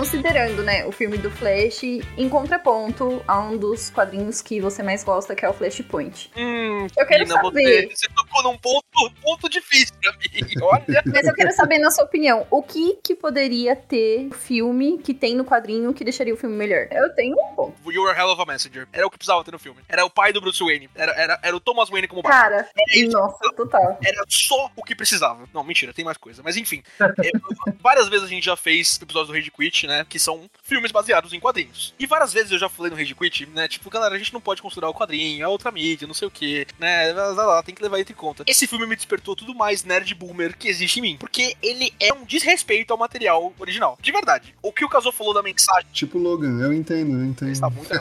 [0.00, 5.04] considerando, né, o filme do Flash em contraponto a um dos quadrinhos que você mais
[5.04, 6.30] gosta, que é o Flashpoint.
[6.34, 7.88] Hum, Eu quero Nina, saber.
[7.90, 8.82] Você, você tocou num ponto,
[9.20, 10.46] ponto difícil pra mim.
[10.62, 11.02] Olha.
[11.04, 15.34] Mas eu quero saber, na sua opinião, o que que poderia ter filme que tem
[15.36, 16.88] no quadrinho que deixaria o filme melhor?
[16.90, 17.92] Eu tenho um ponto.
[17.92, 18.88] You were a hell of a messenger.
[18.94, 19.82] Era o que precisava ter no filme.
[19.86, 20.88] Era o pai do Bruce Wayne.
[20.94, 22.40] Era, era, era o Thomas Wayne como Batman.
[22.40, 22.68] Cara,
[23.10, 23.98] nossa, total.
[24.02, 25.46] Era só o que precisava.
[25.52, 26.40] Não, mentira, tem mais coisa.
[26.42, 26.82] Mas enfim.
[26.98, 27.30] é,
[27.82, 30.06] várias vezes a gente já fez episódios do Rage Quit, né?
[30.08, 31.92] Que são filmes baseados em quadrinhos.
[31.98, 33.66] E várias vezes eu já falei no Rage Quit, né?
[33.66, 36.30] Tipo, galera, a gente não pode considerar o quadrinho, é outra mídia, não sei o
[36.30, 37.12] que, né?
[37.12, 38.44] Lá, lá, lá, tem que levar isso em conta.
[38.46, 41.16] Esse filme me despertou tudo mais nerd boomer que existe em mim.
[41.18, 43.98] Porque ele é um desrespeito ao material original.
[44.00, 44.54] De verdade.
[44.62, 47.50] O que o Casou falou da mensagem Tipo Logan, eu entendo, eu entendo.
[47.50, 47.90] está muito.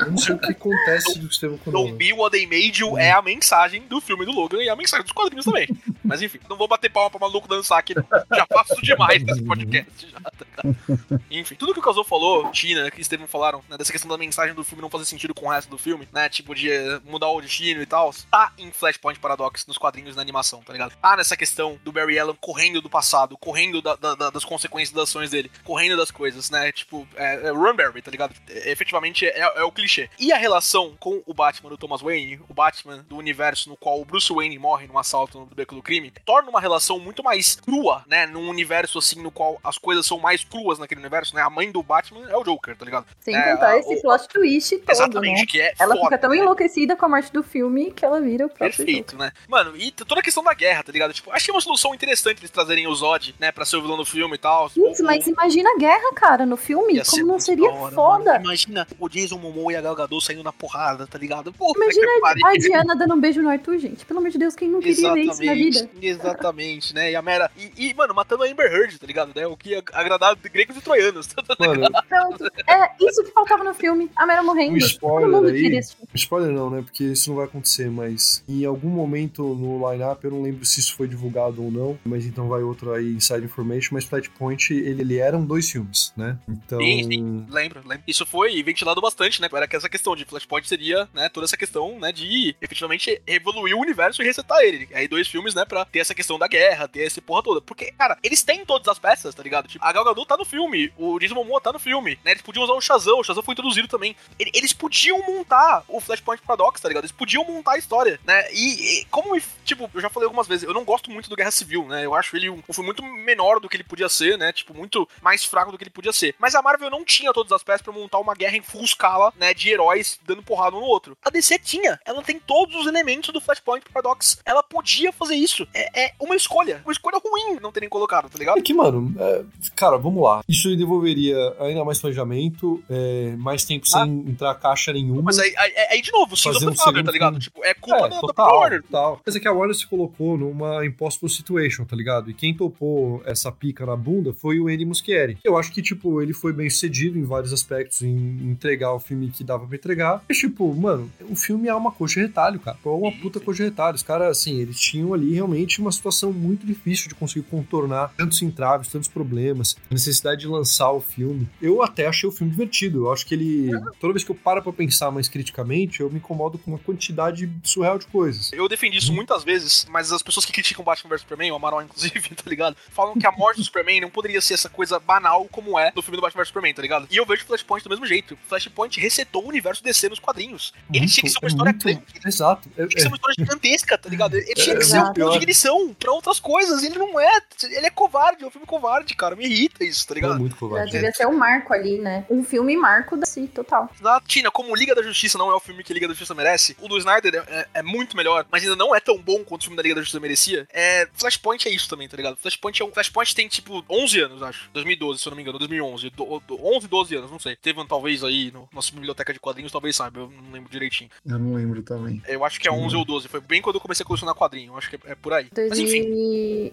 [0.00, 2.98] Eu não sei o que acontece do Estevam com Don't be what they made you
[2.98, 5.68] é a mensagem do filme do Logan e a mensagem dos quadrinhos também.
[6.04, 8.04] Mas enfim, não vou bater palma pra maluco dançar aqui, não.
[8.32, 10.08] Já faço demais nesse podcast.
[10.10, 11.22] Já, tá ligado?
[11.30, 14.54] Enfim, tudo que o Casou falou, Tina, que Steven falaram, né, dessa questão da mensagem
[14.54, 16.28] do filme não fazer sentido com o resto do filme, né?
[16.28, 20.22] Tipo, de eh, mudar o destino e tal, tá em Flashpoint Paradox, nos quadrinhos na
[20.22, 20.94] animação, tá ligado?
[20.96, 24.92] Tá nessa questão do Barry Allen correndo do passado, correndo da- da- da- das consequências
[24.94, 26.70] das ações dele, correndo das coisas, né?
[26.72, 28.34] Tipo, é, é Run Barry, tá ligado?
[28.48, 30.08] É, efetivamente é, é o clichê.
[30.18, 34.00] E a relação com o Batman do Thomas Wayne, o Batman do universo no qual
[34.00, 37.56] o Bruce Wayne morre num assalto no Beco do crime, torna uma relação muito mais
[37.56, 38.26] crua, né?
[38.26, 41.42] Num universo assim no qual as coisas são mais cruas naquele universo, né?
[41.42, 43.06] A mãe do Batman é o Joker, tá ligado?
[43.20, 45.46] Sem É, contar a- esse o- plot twist todo, Exatamente, né?
[45.46, 46.36] que é Ela foda, fica tão né?
[46.38, 48.84] enlouquecida com a morte do filme que ela vira o próprio Joker.
[48.86, 49.32] Perfeito, né?
[49.48, 51.12] Mano, e toda a questão da guerra, tá ligado?
[51.12, 54.04] Tipo, achei uma solução interessante eles trazerem o Zod, né, pra ser o vilão do
[54.04, 54.70] filme e tal.
[54.70, 56.94] Putz, O- o- mas imagina a guerra, cara, no filme.
[56.94, 58.32] Ia Como não seria hora, foda?
[58.32, 58.44] mano.
[58.44, 61.52] Imagina o Jason Momoa e a Gal Gadot saindo na porrada, tá ligado?
[61.52, 62.46] Puta Imagina pariu.
[62.46, 64.04] a Diana dando um beijo no Arthur, gente.
[64.04, 65.88] Pelo amor de Deus, quem não queria ver isso na vida?
[66.02, 67.10] exatamente, né?
[67.10, 67.50] E a Mera.
[67.56, 69.32] E, e, mano, matando a Amber Heard, tá ligado?
[69.34, 69.46] Né?
[69.46, 71.05] O que ia agradar gregos e troianos.
[71.58, 72.44] Mano, Pronto.
[72.66, 74.10] É isso que faltava no filme.
[74.16, 74.76] A Mera morrendo.
[74.76, 75.62] um Todo spoiler mundo aí.
[75.62, 75.80] queria.
[76.14, 76.82] Spoiler não, né?
[76.82, 80.80] Porque isso não vai acontecer, mas em algum momento no line-up, eu não lembro se
[80.80, 85.00] isso foi divulgado ou não, mas então vai outro aí, Inside Information, mas Flashpoint, ele,
[85.00, 86.38] ele eram dois filmes, né?
[86.48, 86.78] Então...
[86.80, 88.04] Sim, Lembro, lembro.
[88.06, 89.48] Isso foi ventilado bastante, né?
[89.52, 91.28] Era que essa questão de Flashpoint seria, né?
[91.28, 92.12] Toda essa questão, né?
[92.12, 94.88] De efetivamente evoluir o universo e resetar ele.
[94.92, 95.64] Aí dois filmes, né?
[95.64, 97.60] Pra ter essa questão da guerra, ter essa porra toda.
[97.60, 99.68] Porque, cara, eles têm todas as peças, tá ligado?
[99.68, 102.32] Tipo, a Gal Gadot tá no filme, o Jason Momoa tá no filme, né?
[102.32, 104.16] Eles podiam usar o Shazam, o Shazam foi introduzido também.
[104.38, 107.04] Ele- Eles podiam montar o Flashpoint Paradox, tá ligado?
[107.04, 108.46] Eles podiam montar a história, né?
[108.52, 111.50] E, e como, tipo, eu já falei algumas vezes, eu não gosto muito do Guerra
[111.50, 112.04] Civil, né?
[112.04, 114.52] Eu acho ele um, um filme muito menor do que ele podia ser, né?
[114.52, 116.34] Tipo, muito mais fraco do que ele podia ser.
[116.38, 119.32] Mas a Marvel não tinha todas as peças pra montar uma guerra em full escala,
[119.36, 119.52] né?
[119.54, 121.16] De heróis dando porrada um no outro.
[121.24, 122.00] A DC tinha.
[122.04, 124.38] Ela tem todos os elementos do Flashpoint Paradox.
[124.44, 125.66] Ela podia fazer isso.
[125.74, 126.80] É, é uma escolha.
[126.84, 128.58] Uma escolha ruim não terem colocado, tá ligado?
[128.58, 129.44] É que, mano, é,
[129.74, 130.42] cara, vamos lá.
[130.48, 135.22] Isso devolveria ainda mais planejamento, é, mais tempo sem entrar caixa nenhuma.
[135.22, 137.38] Mas aí, aí, aí, de novo, Fazer of um segundo tá ligado?
[137.38, 138.82] Tipo, é culpa É, da, da total, Warner.
[138.82, 139.20] total.
[139.24, 142.30] Mas é que a Warner se colocou numa impossible situation, tá ligado?
[142.30, 145.38] E quem topou essa pica na bunda foi o Andy Muschietti.
[145.44, 148.16] Eu acho que, tipo, ele foi bem sucedido em vários aspectos em
[148.50, 150.22] entregar o filme que dava pra entregar.
[150.28, 152.76] Mas, tipo, mano, o filme é uma coxa de retalho, cara.
[152.84, 153.94] É uma puta coxa de retalho.
[153.96, 158.40] Os caras, assim, eles tinham ali realmente uma situação muito difícil de conseguir contornar tantos
[158.42, 161.48] entraves, tantos problemas, a necessidade de lançar o filme.
[161.60, 163.06] Eu até achei o filme divertido.
[163.06, 163.70] Eu acho que ele.
[164.00, 167.50] Toda vez que eu paro pra pensar mais criticamente, eu me incomodo com uma quantidade
[167.62, 168.50] surreal de coisas.
[168.52, 171.82] Eu defendi isso muitas vezes, mas as pessoas que criticam Batman vs Superman, o Amaral
[171.82, 172.76] inclusive, tá ligado?
[172.90, 176.02] Falam que a morte do Superman não poderia ser essa coisa banal como é no
[176.02, 177.06] filme do Batman vs Superman, tá ligado?
[177.10, 178.36] E eu vejo Flashpoint do mesmo jeito.
[178.48, 180.72] Flashpoint resetou o universo DC nos quadrinhos.
[180.90, 182.04] Ele Muito, tinha que ser uma é história muito- grande.
[182.26, 182.68] Exato.
[182.76, 184.34] É- Tinha que ser uma história gigantesca, tá ligado?
[184.36, 186.82] Ele tinha É, que é ser um muito ponto de ignição pra outras coisas.
[186.82, 187.40] Ele não é.
[187.64, 189.36] Ele é covarde, é um filme covarde, cara.
[189.36, 190.38] Me irrita isso, tá é, ligado?
[190.60, 192.24] Muito Já devia ser um marco ali, né?
[192.30, 193.90] Um filme marco da si, total.
[193.98, 194.26] Exato.
[194.26, 196.88] Tina, como Liga da Justiça não é o filme que Liga da Justiça merece, o
[196.88, 199.64] do Snyder é, é- é muito melhor, mas ainda não é tão bom quanto o
[199.64, 200.66] filme da Liga da Justiça merecia.
[200.72, 202.36] É, Flashpoint é isso também, tá ligado?
[202.36, 202.92] Flashpoint é um.
[202.92, 204.68] Flashpoint tem tipo 11 anos, acho.
[204.72, 206.10] 2012, se eu não me engano, 2011.
[206.10, 207.56] Do, do, 11, 12 anos, não sei.
[207.56, 211.10] Teve um talvez aí no nossa biblioteca de quadrinhos, talvez saiba, eu não lembro direitinho.
[211.26, 212.22] Eu não lembro também.
[212.26, 214.72] Eu acho que é 11 ou 12, foi bem quando eu comecei a colecionar quadrinho,
[214.72, 215.48] eu acho que é, é por aí.
[215.68, 216.02] Mas enfim.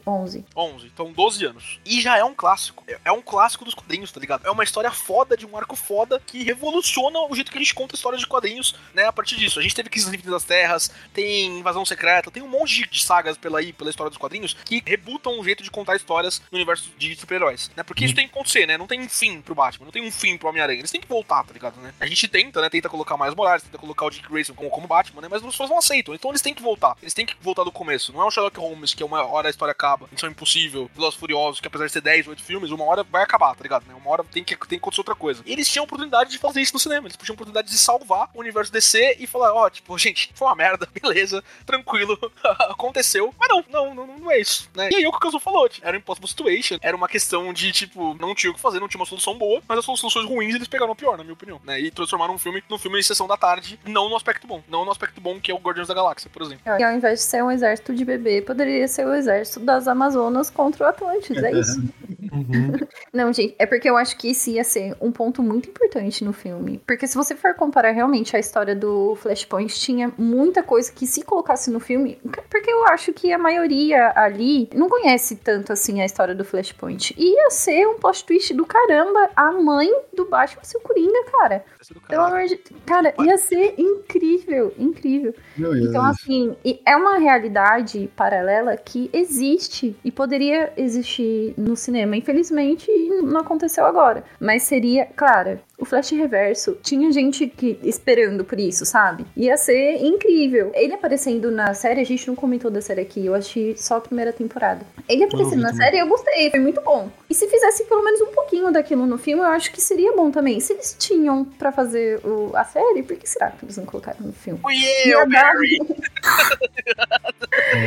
[0.06, 0.46] 2011.
[0.56, 1.80] 11, então 12 anos.
[1.86, 2.84] E já é um clássico.
[2.88, 4.46] É- É um clássico dos quadrinhos, tá ligado?
[4.46, 7.74] É uma história foda, de um arco foda, que revoluciona o jeito que a gente
[7.74, 9.06] conta histórias de quadrinhos, né?
[9.06, 9.60] A partir disso.
[9.60, 13.38] A gente teve Crise Infinitas das Terras, tem Invasão Secreta, tem um monte de- sagas
[13.38, 16.90] pela aí, pela história dos quadrinhos, que rebutam um jeito de contar histórias no universo
[16.98, 17.84] de super-heróis, né?
[17.84, 18.78] Porque isso tem que acontecer, né?
[18.78, 20.80] Não tem um fim pro Batman, não tem um fim pro Homem-Aranha.
[20.80, 21.94] Eles têm que voltar, tá ligado, né?
[22.00, 22.70] A gente tenta, né?
[22.70, 25.28] Tenta colocar mais Morales, tenta colocar o Dick Grayson como, como Batman, né?
[25.30, 26.14] Mas as pessoas não aceitam.
[26.14, 26.96] Então eles têm que voltar.
[27.02, 28.14] Eles têm que voltar do começo.
[28.14, 30.08] Não é o Sherlock Holmes, que é uma hora a história acaba.
[30.12, 33.56] Missão Impossível, Velozes Furiosos, que apesar de ser 10, 8 filmes, uma hora vai acabar,
[33.56, 33.86] tá ligado?
[33.88, 33.94] Né?
[33.94, 35.42] Uma hora tem que, tem que acontecer outra coisa.
[35.46, 37.08] E eles tinham a oportunidade de fazer isso no cinema.
[37.08, 40.48] Eles tinham a oportunidade de salvar o universo DC e falar, ó, tipo, gente, foi
[40.48, 42.18] uma merda, beleza, tranquilo,
[42.70, 43.34] aconteceu.
[43.40, 44.90] Mas não, não, não, não é isso, né?
[44.92, 47.54] E aí o que o Kazu falou, tipo, era um impossible situation, era uma questão
[47.54, 50.26] de, tipo, não tinha o que fazer, não tinha uma solução boa, mas as soluções
[50.26, 51.80] ruins eles pegaram a pior, na minha opinião, né?
[51.80, 54.86] E transformaram um filme num filme de sessão da tarde, não no aspecto bom, não
[54.86, 56.64] no aspecto bom que é o Guardiões da Galáxia, por exemplo.
[56.66, 60.50] E ao invés de ser um exército de bebê, poderia ser o exército das Amazonas
[60.50, 61.84] contra o Atlantis, é isso.
[62.34, 62.72] Uhum.
[63.14, 66.34] Não, gente, é porque eu acho que isso ia ser um ponto muito importante no
[66.34, 66.82] filme.
[66.86, 71.24] Porque se você for comparar realmente a história do Flashpoint, tinha muita coisa que se
[71.24, 72.20] colocasse no filme.
[72.50, 77.14] Porque eu acho que a maioria ali não conhece tanto assim a história do Flashpoint.
[77.18, 81.66] Ia ser um plot twist do caramba a mãe do Batman ser o Coringa, cara.
[81.82, 82.58] É Pelo amor de.
[82.86, 85.34] Cara, ia ser incrível, incrível.
[85.58, 92.16] Então, assim, é uma realidade paralela que existe e poderia existir no cinema.
[92.16, 92.90] Infelizmente,
[93.22, 94.24] não aconteceu agora.
[94.40, 99.26] Mas seria, claro, o Flash Reverso tinha gente que esperando por isso, sabe?
[99.38, 100.72] Ia ser incrível.
[100.74, 104.02] Ele aparecendo na série, a gente não comentou da série aqui, eu achei só a
[104.02, 104.86] primeira temporada.
[105.08, 107.10] Ele aparecendo na série, eu gostei, foi muito bom.
[107.30, 110.32] E se fizesse pelo menos um pouquinho daquilo no filme, eu acho que seria bom
[110.32, 110.60] também.
[110.60, 114.20] Se eles tinham pra fazer o- a série, por que será que eles não colocaram
[114.22, 114.60] no filme?
[114.62, 114.76] Fui
[115.06, 115.78] eu, Barry!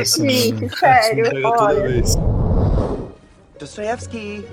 [0.04, 0.76] Gente, mano.
[0.76, 1.82] sério, olha.
[1.88, 2.14] vez.
[3.58, 4.44] Dostoevsky.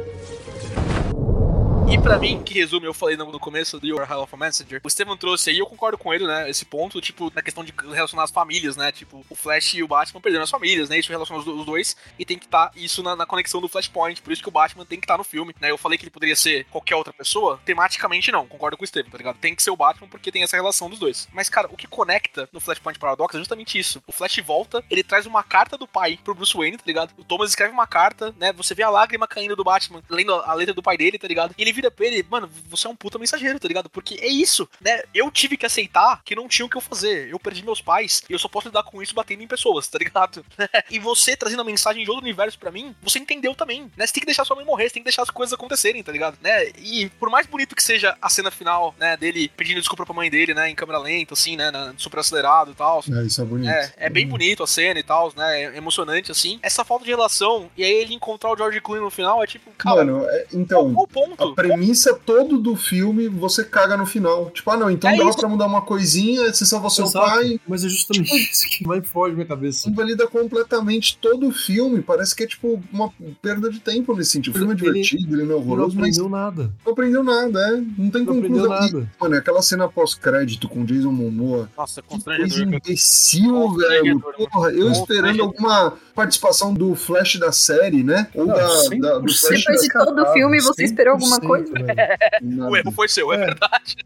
[1.94, 4.82] E pra mim, que resume, eu falei no, começo do Your Hell of a Messenger,
[4.84, 6.50] o Steven trouxe aí, eu concordo com ele, né?
[6.50, 8.92] Esse ponto, tipo, na questão de relacionar as famílias, né?
[8.92, 10.98] Tipo, o Flash e o Batman perderam as famílias, né?
[10.98, 14.24] Isso relaciona os, os dois e tem que estar isso na, na conexão do Flashpoint.
[14.24, 15.70] Por isso que o Batman tem que estar no filme, né?
[15.70, 19.12] Eu falei que ele poderia ser qualquer outra pessoa, tematicamente não, concordo com o Steven,
[19.12, 19.38] tá ligado?
[19.38, 21.28] Tem que ser o Batman porque tem essa relação dos dois.
[21.32, 24.02] Mas, cara, o que conecta no Flashpoint Paradox é justamente isso.
[24.08, 27.14] O Flash volta, ele traz uma carta do pai pro Bruce Wayne, tá ligado?
[27.20, 28.52] O Thomas escreve uma carta, né?
[28.54, 31.54] Você vê a lágrima caindo do Batman, lendo a letra do pai dele, tá ligado?
[31.56, 33.90] E ele vira pra ele, mano, você é um puta mensageiro, tá ligado?
[33.90, 35.02] Porque é isso, né?
[35.14, 37.30] Eu tive que aceitar que não tinha o que eu fazer.
[37.30, 39.98] Eu perdi meus pais e eu só posso lidar com isso batendo em pessoas, tá
[39.98, 40.46] ligado?
[40.90, 44.06] e você trazendo a mensagem de outro universo pra mim, você entendeu também, né?
[44.08, 46.12] Você tem que deixar sua mãe morrer, você tem que deixar as coisas acontecerem, tá
[46.12, 46.38] ligado?
[46.42, 46.70] Né?
[46.80, 50.30] E por mais bonito que seja a cena final, né, dele pedindo desculpa pra mãe
[50.30, 53.04] dele, né, em câmera lenta, assim, né, na- super acelerado e tal.
[53.12, 53.70] É, isso é bonito.
[53.70, 55.64] É, é bem bonito a cena e tal, né?
[55.64, 56.60] É emocionante, assim.
[56.62, 59.72] Essa falta de relação, e aí ele encontrar o George Clooney no final é tipo,
[59.72, 61.44] cara, Mano, é- qual, então, qual o ponto?
[61.44, 64.50] a premissa todo do filme, você caga no final.
[64.52, 65.38] Tipo, ah não, então É dá isso.
[65.38, 67.26] pra mudar uma coisinha, você salva seu Exato.
[67.26, 69.90] pai, Mas é justamente isso que vai fora da minha cabeça.
[69.90, 72.02] invalida completamente todo o filme.
[72.02, 73.12] Parece que é tipo uma
[73.42, 74.56] perda de tempo nesse sentido.
[74.56, 76.72] O filme é divertido, ele não é não horroroso, mas aprendeu nada.
[76.86, 77.72] não aprendeu nada, é.
[77.98, 78.66] Não tem Não conclusão.
[78.66, 79.12] E, nada.
[79.20, 81.70] mano, aquela cena pós-crédito com Jason Momoa.
[81.78, 82.64] Nossa, Que coisa cara.
[82.64, 84.20] imbecil, velho.
[84.22, 88.28] Constrangedor, Porra, eu esperando alguma participação do Flash da série, né?
[88.36, 91.40] Ou Não, da, 100% da- do Flash Depois de todo o filme, você esperou alguma
[91.40, 91.74] coisa?
[92.70, 93.40] O erro foi seu, é, É.
[93.46, 93.98] verdade.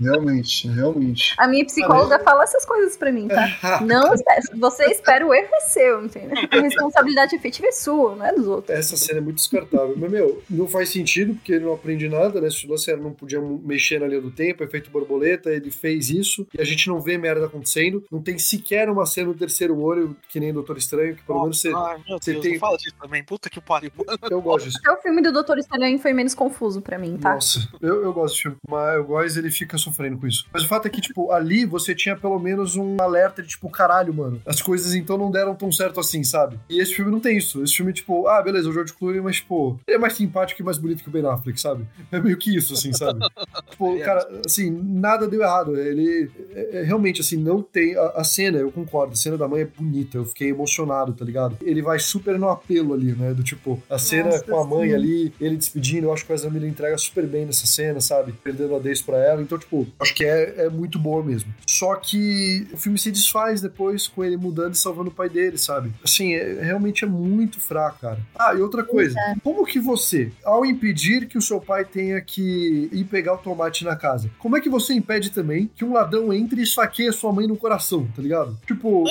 [0.00, 1.34] Realmente, realmente.
[1.38, 3.80] A minha psicóloga fala essas coisas pra mim, tá?
[3.82, 4.40] Não espera.
[4.56, 6.36] Você espera o erro é seu, entendeu?
[6.50, 8.76] A responsabilidade efetiva é sua, não é dos outros.
[8.76, 9.94] Essa cena é muito descartável.
[9.96, 12.50] Mas, meu, não faz sentido, porque ele não aprende nada, né?
[12.50, 16.46] Se o era não podia mexer na linha do tempo, efeito borboleta, ele fez isso,
[16.56, 18.04] e a gente não vê merda acontecendo.
[18.10, 21.60] Não tem sequer uma cena no terceiro olho, que nem Doutor Estranho, que pelo menos
[21.60, 21.72] você.
[21.74, 23.22] Ai, meu você Deus, tem- fala disso também.
[23.24, 23.90] Puta que pariu.
[24.30, 24.78] Eu gosto disso.
[24.84, 27.34] Até o filme do Doutor Estranho foi menos confuso pra mim, tá?
[27.34, 30.46] Nossa, eu, eu gosto desse filme, mas o Góis ele fica sofrendo com isso.
[30.52, 33.68] Mas o fato é que, tipo, ali você tinha pelo menos um alerta de tipo,
[33.70, 36.58] caralho, mano, as coisas então não deram tão certo assim, sabe?
[36.68, 37.62] E esse filme não tem isso.
[37.62, 40.64] Esse filme, tipo, ah, beleza, o George Clooney, mas, tipo, ele é mais simpático e
[40.64, 41.86] mais bonito que o Ben Affleck, sabe?
[42.10, 43.20] É meio que isso, assim, sabe?
[43.70, 43.98] tipo, É.
[44.00, 45.76] cara, assim, nada deu errado.
[45.78, 47.96] Ele é- é- realmente, assim, não tem.
[47.96, 50.79] A, a cena, eu concordo, a cena da mãe é bonita, eu fiquei emocionado,
[51.12, 51.56] tá ligado?
[51.62, 53.32] Ele vai super no apelo ali, né?
[53.32, 54.94] Do tipo, a cena Nossa, com a mãe sim.
[54.94, 58.32] ali, ele despedindo, eu acho que o Ezra Miller entrega super bem nessa cena, sabe?
[58.32, 59.42] Perdendo a Daisy pra ela.
[59.42, 61.52] Então, tipo, acho que é, é muito boa mesmo.
[61.66, 65.58] Só que o filme se desfaz depois com ele mudando e salvando o pai dele,
[65.58, 65.92] sabe?
[66.04, 68.18] Assim, é, realmente é muito fraco, cara.
[68.38, 69.14] Ah, e outra coisa.
[69.42, 73.84] Como que você, ao impedir que o seu pai tenha que ir pegar o tomate
[73.84, 77.12] na casa, como é que você impede também que um ladrão entre e esfaqueie a
[77.12, 78.58] sua mãe no coração, tá ligado?
[78.66, 79.04] Tipo,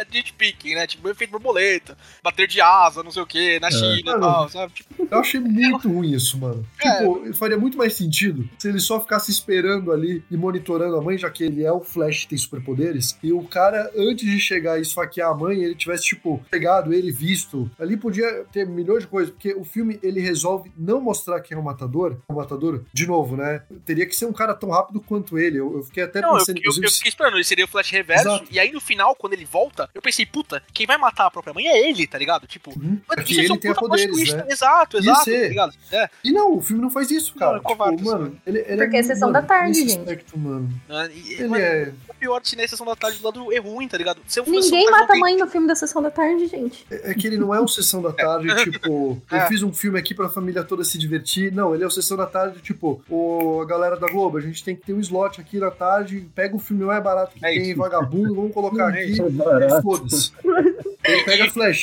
[0.00, 0.86] é nitpicking, né?
[0.86, 4.72] Tipo, efeito borboleta, bater de asa, não sei o que, na China e tal, sabe?
[4.72, 6.66] Tipo, Eu achei muito ruim isso, mano.
[6.80, 6.98] É.
[6.98, 11.18] Tipo, faria muito mais sentido se ele só ficasse esperando ali e monitorando a mãe,
[11.18, 14.82] já que ele é o Flash tem superpoderes, e o cara, antes de chegar e
[14.82, 17.70] esfaquear a mãe, ele tivesse, tipo, pegado ele, visto.
[17.78, 21.60] Ali podia ter milhões de coisas, porque o filme, ele resolve não mostrar quem é
[21.60, 23.62] o matador, o matador, de novo, né?
[23.84, 25.58] Teria que ser um cara tão rápido quanto ele.
[25.58, 27.68] Eu, eu fiquei até não, eu, pensando, eu, eu inclusive, fiquei esperando, ele seria o
[27.68, 28.46] flash reverso, Exato.
[28.50, 31.52] e aí no final, quando ele volta, eu pensei, puta, quem vai matar a própria
[31.54, 32.46] mãe é ele, tá ligado?
[32.46, 32.98] Tipo, Uhum.
[33.08, 34.36] mano, É isso ele um tenha puta plot poderes, twist.
[34.36, 34.44] né?
[34.48, 35.74] Exato, exato, tá ligado?
[35.92, 36.10] É.
[36.24, 37.52] E não, o filme não faz isso, cara.
[37.52, 39.98] Não, é covarde, tipo, mano, ele, ele Porque é sessão mano, da tarde, gente.
[39.98, 40.68] aspecto, mano.
[40.88, 41.10] né?
[41.14, 41.92] E, Ele mano, é.
[42.08, 44.20] o pior de na sessão da tarde do lado é ruim, tá ligado?
[44.26, 46.86] Se Ninguém um mata a mãe no filme da sessão da tarde, gente.
[46.90, 49.46] É que ele não é um Sessão da Tarde, tipo, eu É.
[49.48, 51.52] fiz um filme aqui pra família toda se divertir.
[51.52, 54.62] Não, ele é o Sessão da Tarde, tipo, o, a galera da Globo, a gente
[54.64, 57.50] tem que ter um slot aqui na tarde, pega o filme mais barato que É
[57.50, 57.78] tem, isso.
[57.78, 59.16] vagabundo, vamos colocar É aqui.
[59.82, 60.32] Foda-se.
[61.04, 61.80] Ele pega flash.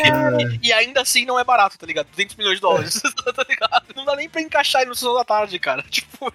[0.61, 2.07] E ainda assim não é barato, tá ligado?
[2.11, 3.85] 200 milhões de dólares, tá ligado?
[3.95, 5.83] Não dá nem pra encaixar ele no sessão da tarde, cara.
[5.89, 6.31] Tipo,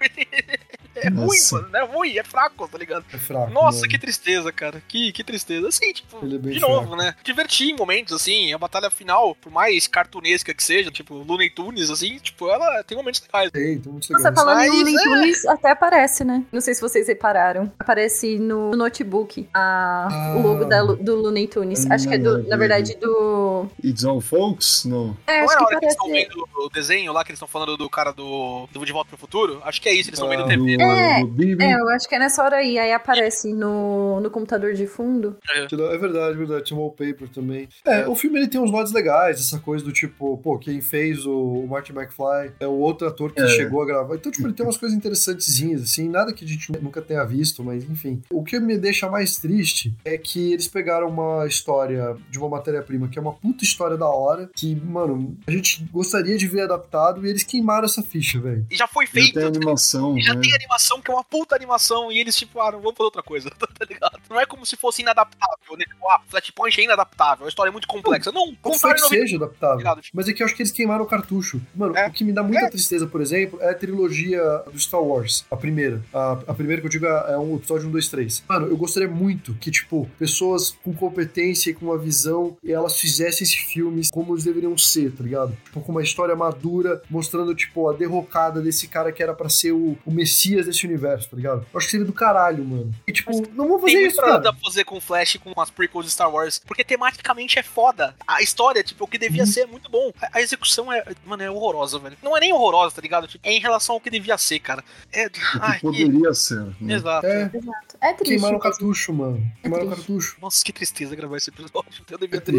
[0.96, 1.56] é ruim, Nossa.
[1.62, 1.76] mano.
[1.76, 3.04] É ruim, é fraco, tá ligado?
[3.12, 3.50] É fraco.
[3.52, 3.88] Nossa, mano.
[3.90, 4.82] que tristeza, cara.
[4.88, 5.68] Que, que tristeza.
[5.68, 6.96] Assim, tipo, é de novo, fraco.
[6.96, 7.14] né?
[7.22, 8.52] Divertir em momentos, assim.
[8.52, 12.96] A batalha final, por mais cartunesca que seja, tipo, Looney Tunes, assim, tipo, ela tem
[12.96, 13.50] momentos legais.
[13.52, 14.34] Tem, tem legais.
[14.34, 15.02] falando Mas, em Looney é.
[15.02, 16.42] Tunes, até aparece, né?
[16.50, 17.72] Não sei se vocês repararam.
[17.78, 20.34] Aparece no notebook a, Ah.
[20.36, 21.90] o logo da do Looney Tunes.
[21.90, 23.29] Acho que é do, na verdade, do
[23.64, 23.70] no.
[23.84, 24.84] It's All Folks?
[24.84, 25.16] Não.
[25.26, 27.48] É, acho é que hora que eles estão vendo o desenho lá, que eles estão
[27.48, 29.61] falando do cara do, do De Volta pro Futuro?
[29.64, 30.76] Acho que é isso, eles estão vendo Ah, TV.
[30.76, 31.62] do, É, do.
[31.62, 32.78] É, eu acho que é nessa hora aí.
[32.78, 35.36] Aí aparece no, no computador de fundo.
[35.48, 35.66] É
[35.98, 36.64] verdade, verdade.
[36.64, 37.68] Tinha um wallpaper também.
[37.84, 41.26] É, o filme ele tem uns modos legais, essa coisa do tipo, pô, quem fez
[41.26, 43.48] o Martin McFly é o outro ator que É.
[43.48, 44.14] chegou a gravar.
[44.16, 47.62] Então, tipo, ele tem umas coisas interessantezinhas, assim, nada que a gente nunca tenha visto,
[47.64, 48.22] mas enfim.
[48.30, 53.08] O que me deixa mais triste é que eles pegaram uma história de uma matéria-prima
[53.08, 57.26] que é uma puta história da hora, que, mano, a gente gostaria de ver adaptado
[57.26, 58.64] e eles queimaram essa ficha, velho.
[58.70, 59.34] E já foi Já feito.
[59.34, 60.40] tem animação, E já né?
[60.40, 63.22] tem animação, que é uma puta animação, e eles, tipo, ah, não vamos fazer outra
[63.22, 64.18] coisa, tá ligado?
[64.28, 65.84] Não é como se fosse inadaptável, né?
[65.84, 68.30] Tipo, ah, Flashpoint é inadaptável, a história é muito complexa.
[68.32, 69.78] Não, Pode ser contar que seja adaptável.
[69.78, 70.01] Ligado?
[70.14, 71.61] Mas é que eu acho que eles queimaram o cartucho.
[71.74, 72.07] Mano, É.
[72.09, 72.70] o que me dá muita É.
[72.70, 74.40] tristeza, por exemplo, é a trilogia
[74.72, 75.44] do Star Wars.
[75.51, 76.03] A primeira.
[76.12, 78.42] A, a primeira que eu digo é é um episódio 1, 2, 3.
[78.48, 83.39] Mano, eu gostaria muito que, tipo, pessoas com competência e com uma visão, elas fizessem
[83.43, 85.57] esses filmes como eles deveriam ser, tá ligado?
[85.64, 89.72] Tipo, com uma história madura, mostrando, tipo, a derrocada desse cara que era pra ser
[89.72, 91.66] o, o messias desse universo, tá ligado?
[91.72, 92.95] Eu acho que seria do caralho, mano.
[93.07, 94.41] E, tipo, não vou fazer Tem isso, cara.
[94.41, 98.14] pra fazer com Flash, com as prequels de Star Wars, porque tematicamente é foda.
[98.26, 100.11] A história, tipo, o que devia ser é muito bom.
[100.20, 102.16] A, a execução é, mano, é horrorosa, velho.
[102.22, 103.26] Não é nem horrorosa, tá ligado?
[103.26, 104.82] Tipo, é em relação ao que devia ser, cara.
[105.12, 105.80] É, O que ai, que...
[105.82, 106.61] poderia ser.
[106.80, 106.95] Né?
[106.95, 107.26] Exato.
[107.26, 107.97] É, Exato.
[108.01, 108.30] É triste.
[108.34, 109.53] queimaram o cartucho, mano.
[109.61, 110.07] Queimaram o triste.
[110.07, 110.36] cartucho.
[110.41, 112.05] Nossa, que tristeza gravar esse episódio.
[112.11, 112.53] Eu devia É ter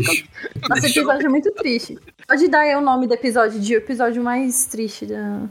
[0.76, 1.98] Nossa, esse episódio é muito triste.
[2.28, 5.50] Pode dar aí o nome do episódio de episódio mais triste da.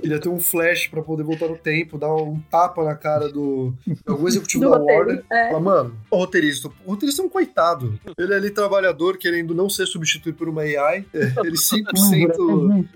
[0.00, 3.74] Queria ter um flash pra poder voltar no tempo, dar um tapa na cara do,
[4.04, 5.24] do executivo Do da roteiro, Warner.
[5.30, 5.46] é.
[5.48, 7.98] Falar, mano, o roteirista, o roteirista é um coitado.
[8.18, 11.04] Ele é ali trabalhador, querendo não ser substituído por uma AI.
[11.12, 12.38] É, Ele 100%.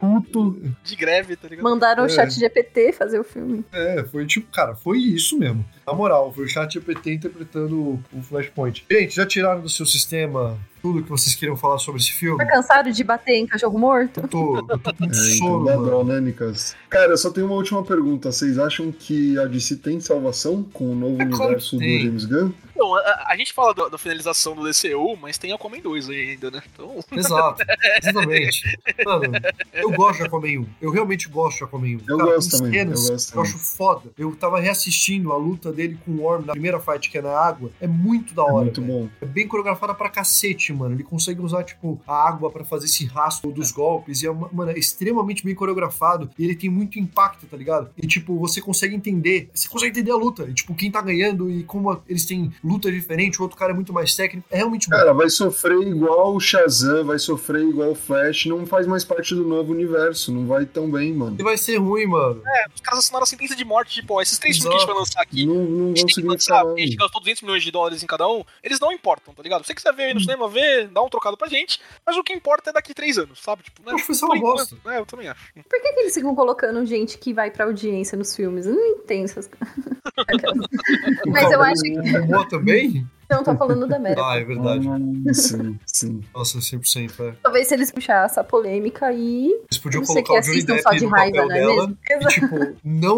[0.03, 0.75] Um puto.
[0.83, 1.65] de greve, tá ligado?
[1.65, 2.09] Mandaram o É.
[2.09, 3.65] chat GPT fazer o filme.
[3.73, 5.65] É, foi tipo, cara, foi isso mesmo.
[5.87, 8.85] Na moral, foi o chat GPT interpretando o- o Flashpoint.
[8.91, 10.74] Gente, já tiraram do seu sistema Ciao.
[10.85, 12.37] Tudo que vocês queriam falar sobre esse filme?
[12.37, 14.21] Tá cansado de bater em cachorro morto?
[14.21, 16.05] Eu tô, eu tô com É, sono, então dá mano.
[16.05, 16.77] né, Nicas?
[16.91, 18.31] Cara, eu só tenho uma última pergunta.
[18.31, 21.83] Vocês acham que a DC tem salvação com o novo É universo do.
[21.83, 22.53] James Gunn?
[22.77, 26.31] Não, a, a gente fala do- da finalização do DCU, mas tem Aquaman 2 aí
[26.33, 26.63] ainda, né?
[26.73, 27.63] Então, Exato,
[28.03, 28.79] exatamente.
[29.07, 29.33] Mano,
[29.73, 30.67] eu gosto de Aquaman 1.
[30.83, 32.01] Eu realmente gosto de Aquaman 1.
[32.07, 34.03] Eu Cara, gosto também, eu cenas gosto que eu acho foda.
[34.19, 37.31] Eu tava reassistindo a luta dele com o Worm na primeira fight, que é na
[37.31, 37.71] água.
[37.81, 38.65] É muito da É hora.
[38.65, 38.93] muito velho.
[38.93, 39.09] bom.
[39.23, 40.95] É bem coreografada pra cacete, mano.
[40.95, 44.23] Ele consegue usar, tipo, a água pra fazer esse rastro dos golpes.
[44.23, 46.31] E é, mano, é extremamente bem coreografado.
[46.39, 47.91] E ele tem muito impacto, tá ligado?
[47.97, 49.51] E, tipo, você consegue entender.
[49.55, 50.45] Você consegue entender a luta.
[50.45, 53.73] E, tipo, quem tá ganhando e como a- eles têm luta diferente, o outro cara
[53.73, 54.47] é muito mais técnico.
[54.51, 54.97] É realmente bom.
[54.97, 59.35] Cara, vai sofrer igual o Shazam, vai sofrer igual o Flash, não faz mais parte
[59.35, 61.37] do novo universo, não vai tão bem, mano.
[61.39, 62.43] E vai ser ruim, mano.
[62.47, 64.79] é, os caras assinaram a sentença de morte, tipo, ó, esses três filmes que a
[64.81, 65.47] gente vai lançar aqui.
[65.47, 68.07] Não, não A gente tem que lançar, a gente gastou 200 milhões de dólares em
[68.07, 69.63] cada um, eles não importam, tá ligado?
[69.63, 70.61] Se você quiser ver aí no cinema, vê,
[70.93, 73.63] dá um trocado pra gente, mas o que importa é daqui três anos, sabe?
[73.63, 73.93] Tipo, né?
[73.93, 74.77] Eu acho que vai ser uma bosta.
[74.87, 75.53] É, eu também acho.
[75.55, 78.67] Por que, que eles ficam colocando gente que vai pra audiência nos filmes?
[78.67, 79.75] Eu não entendo essas coisas.
[81.27, 82.49] Mas eu acho que.
[82.49, 83.07] Também?
[83.31, 84.21] Não, tô falando da Mera.
[84.25, 84.87] Ah, é verdade.
[84.89, 86.21] Ah, sim, sim.
[86.35, 87.35] Nossa, 100%, é.
[87.43, 89.47] Talvez se eles puxarem essa polêmica aí.
[89.71, 91.59] Eles podiam colocar que o Johnny assistam Depp só de no raiva, papel não é
[91.59, 91.99] dela mesmo?
[92.11, 93.17] e, tipo, não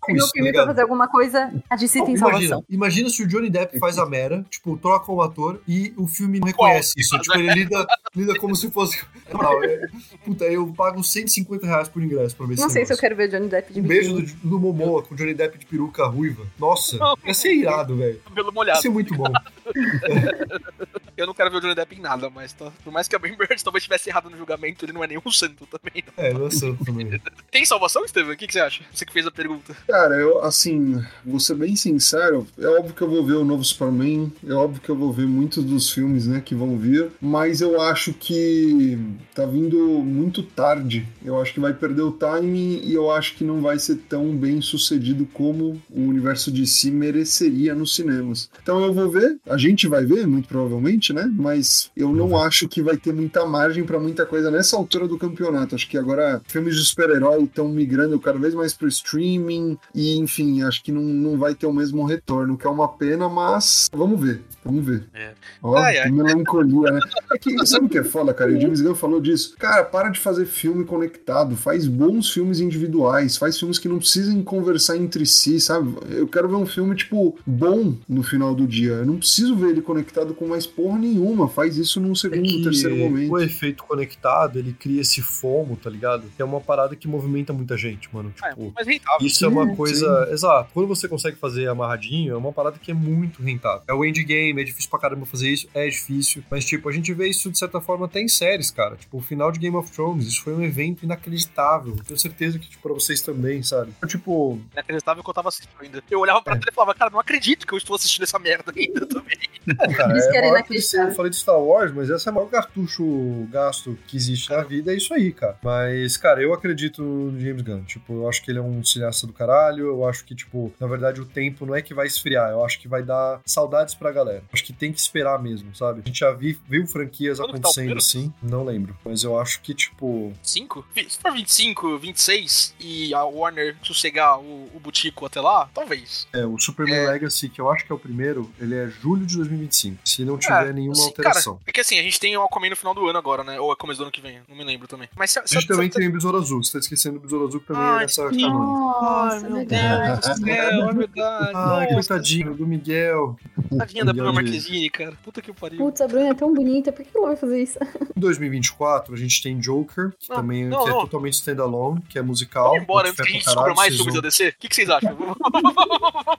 [0.00, 0.66] com Pegou o isso, tá filme pra ligado?
[0.66, 2.64] fazer alguma coisa, a DC tem Imagina, salvação.
[2.68, 6.40] imagina se o Johnny Depp faz a Mera, tipo, troca o ator e o filme
[6.40, 7.18] não reconhece isso.
[7.20, 7.86] Tipo, ele lida,
[8.16, 9.00] lida como se fosse.
[9.32, 9.80] Não, é-
[10.24, 13.00] puta, eu pago 150 reais por ingresso pra ver Não sei se eu negócio.
[13.00, 15.64] quero ver Johnny Depp de Um beijo do, do Momoa com o Johnny Depp de
[15.66, 16.44] peruca ruiva.
[16.58, 18.20] Nossa, ia ser irado, velho.
[18.24, 18.82] Cabelo Ia molhado.
[18.82, 19.32] ser muito bom.
[21.16, 22.72] Eu não quero ver o Johnny Depp em nada, mas tá.
[22.82, 25.20] Por mais que a Ben Bird talvez tivesse errado no julgamento, ele não é nenhum
[25.30, 26.02] santo também.
[26.16, 26.24] não.
[26.24, 27.20] É, não é santo também.
[27.50, 28.32] Tem salvação, Steven?
[28.32, 28.82] O que, que você acha?
[28.92, 29.76] Você que fez a pergunta.
[29.86, 33.62] Cara, eu, assim, vou ser bem sincero, é óbvio que eu vou ver o novo
[33.62, 37.60] Superman, é óbvio que eu vou ver muitos dos filmes, né, que vão vir, mas
[37.60, 38.98] eu acho que
[39.34, 41.06] tá vindo muito tarde.
[41.24, 44.34] Eu acho que vai perder o time e eu acho que não vai ser tão
[44.34, 48.50] bem sucedido como o universo de si mereceria nos cinemas.
[48.62, 52.68] Então eu vou ver, a gente vai ver, muito provavelmente, né, mas eu não acho
[52.68, 55.74] que vai ter muita margem pra muita coisa nessa altura do campeonato.
[55.74, 60.62] Acho que agora filmes de super-herói estão migrando cada vez mais pro streaming e, enfim,
[60.62, 64.20] acho que não, não vai ter o mesmo retorno, que é uma pena, mas vamos
[64.20, 65.04] ver, vamos ver.
[65.14, 65.32] É.
[65.62, 66.06] Ó, Ai, ai.
[66.06, 67.00] que melancolia, né?
[67.32, 68.52] É que, sabe o que é foda, cara?
[68.52, 69.54] O James Gunn falou disso.
[69.58, 74.42] Cara, para de fazer filme conectado, faz bons filmes individuais, faz filmes que não precisem
[74.42, 75.94] conversar entre si, sabe?
[76.10, 78.92] Eu quero ver um filme, tipo, bom no final do dia.
[78.92, 82.48] Eu não preciso ver ele conectado com mais porra nenhuma faz isso num segundo, É
[82.48, 83.32] que terceiro momento.
[83.32, 86.24] O efeito conectado, ele cria esse fomo, tá ligado?
[86.36, 88.32] Que é uma parada que movimenta muita gente, mano.
[88.42, 89.26] É, Tipo, mas rentável.
[89.26, 90.28] Isso é uma Sim, coisa.
[90.30, 90.70] Exato.
[90.74, 93.82] Quando você consegue fazer amarradinho, é uma parada que é muito rentável.
[93.88, 96.42] É o endgame, é difícil pra caramba fazer isso, é difícil.
[96.50, 98.96] Mas, tipo, a gente vê isso de certa forma até em séries, cara.
[98.96, 101.96] Tipo, o final de Game of Thrones, isso foi um evento inacreditável.
[102.06, 103.92] Tenho certeza que, tipo, pra vocês também, sabe?
[103.96, 106.02] Então, Tipo, Inacreditável que eu tava assistindo ainda.
[106.10, 108.72] Eu olhava pra tela e falava, cara, não acredito que eu estou assistindo essa merda
[108.76, 109.52] ainda também.
[109.96, 113.96] cara, é maior eu falei de Star Wars, mas essa é o maior cartucho gasto
[114.06, 115.56] que existe na vida, é isso aí, cara.
[115.62, 117.82] Mas, cara, eu acredito no James Gunn.
[117.84, 119.86] Tipo, eu acho que ele é um cineasta do caralho.
[119.86, 122.50] Eu acho que, tipo, na verdade, o tempo não é que vai esfriar.
[122.50, 124.42] Eu acho que vai dar saudades pra galera.
[124.52, 126.00] Acho que tem que esperar mesmo, sabe?
[126.04, 127.98] A gente já vi, viu franquias Quando tá acontecendo primeiro?
[127.98, 128.32] assim.
[128.42, 128.96] Não lembro.
[129.04, 130.32] Mas eu acho que, tipo.
[130.42, 130.86] 5?
[131.08, 136.26] Se for 25, 26 e a Warner sossegar o, o butico até lá, talvez.
[136.32, 137.10] É, o Superman É.
[137.10, 139.98] Legacy, que eu acho que é o primeiro, ele é julho de 2025.
[140.04, 141.54] Se não tiver É, nenhuma assim, alteração.
[141.54, 143.58] Cara, é que assim, a gente tem o Aquaman no final do ano agora, né?
[143.58, 145.08] Ou é começo do ano que vem, não me lembro também.
[145.16, 146.62] Mas se, A gente também tem o Besouro Azul.
[146.62, 148.48] Você tá esquecendo do Besouro Azul que também Ai, é nessa canônica.
[148.48, 150.20] Nossa, meu verdade.
[150.26, 151.50] Deus do céu, é verdade.
[151.54, 153.36] Ai, coitadinho do Miguel.
[153.76, 155.12] Tadinha da Bruna Marquezine, cara.
[155.24, 155.78] Puta que pariu.
[155.78, 157.78] Putz, a Bruna é tão bonita, por que ela vai fazer isso?
[158.16, 161.00] Em 2024, a gente tem Joker, que Não, também não, que é não.
[161.00, 162.68] totalmente standalone, que é musical.
[162.68, 164.48] Vamos embora antes que a pra gente descubra mais da vão- DC.
[164.48, 165.16] O que, que vocês acham?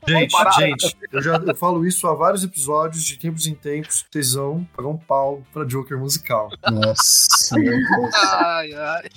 [0.08, 2.53] Gente, gente, eu já eu falo isso há vários episódios,
[3.04, 4.06] de tempos em tempos.
[4.12, 6.50] Vocês vão pagar um pau pra Joker musical.
[6.72, 7.56] Nossa,
[8.36, 9.10] ai, ai.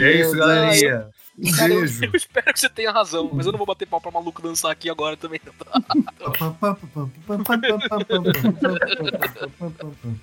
[0.00, 1.08] É isso, galerinha.
[1.38, 2.04] Um Cara, eu, beijo.
[2.04, 4.70] eu espero que você tenha razão, mas eu não vou bater pau pra maluco dançar
[4.70, 5.40] aqui agora também.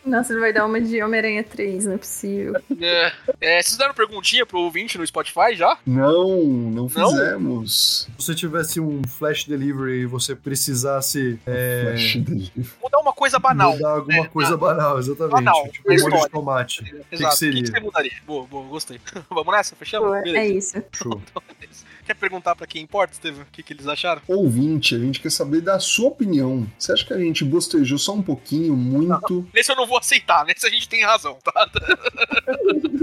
[0.05, 2.55] Nossa, ele vai dar uma de Homem-Aranha 3, não é possível.
[2.79, 5.77] É, é, vocês deram perguntinha pro ouvinte no Spotify já?
[5.85, 8.07] Não, não fizemos.
[8.17, 12.69] Se você tivesse um flash delivery e você precisasse é, Flash delivery.
[12.81, 13.73] Vou dar uma coisa banal.
[13.73, 14.29] mudar alguma né?
[14.31, 15.31] coisa banal, exatamente.
[15.31, 16.81] Banal, tipo um molho de tomate.
[16.81, 17.27] O que, que Exato.
[17.27, 17.63] O que, seria?
[17.63, 18.11] que você mudaria?
[18.25, 18.99] Boa, boa, gostei.
[19.29, 19.75] Vamos nessa?
[19.75, 20.09] Fechamos?
[20.09, 20.81] Pô, é isso.
[21.03, 21.21] true.
[22.05, 23.43] Quer perguntar pra quem importa, Estevam?
[23.43, 24.21] O que, que eles acharam?
[24.27, 26.67] Ouvinte, a gente quer saber da sua opinião.
[26.77, 29.47] Você acha que a gente bostejou só um pouquinho, muito?
[29.53, 31.69] Nesse eu não vou aceitar, nesse a gente tem razão, tá?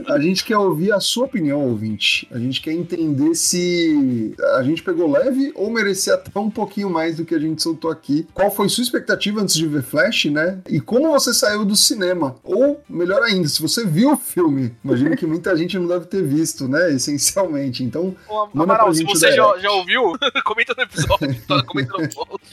[0.06, 2.26] A gente quer ouvir a sua opinião, ouvinte.
[2.30, 7.16] A gente quer entender se a gente pegou leve ou merecia até um pouquinho mais
[7.16, 8.26] do que a gente soltou aqui.
[8.34, 10.60] Qual foi sua expectativa antes de ver Flash, né?
[10.68, 12.36] E como você saiu do cinema?
[12.42, 14.74] Ou, melhor ainda, se você viu o filme.
[14.84, 16.92] Imagino que muita gente não deve ter visto, né?
[16.92, 17.84] Essencialmente.
[17.84, 20.12] Então, Ô, Manda Amaral, se você o já, já ouviu,
[20.44, 21.62] comenta no episódio, tá?
[21.64, 22.46] comenta no post.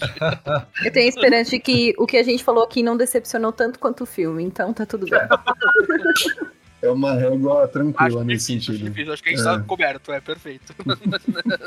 [0.84, 4.04] Eu tenho esperança de que o que a gente falou aqui não decepcionou tanto quanto
[4.04, 5.20] o filme, então tá tudo bem.
[6.82, 8.90] é uma régua Acho tranquila nesse difícil, acho sentido.
[8.92, 9.14] difícil.
[9.14, 9.44] Acho que a gente É.
[9.46, 10.74] tá coberto, é perfeito.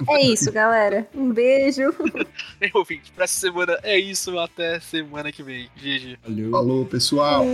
[0.08, 1.06] É isso, galera.
[1.14, 1.92] Um beijo.
[2.60, 5.68] Bem, ouvinte, pra essa semana é isso, até semana que vem.
[5.76, 6.18] GG.
[6.22, 6.50] Valeu.
[6.50, 7.44] Falou, pessoal.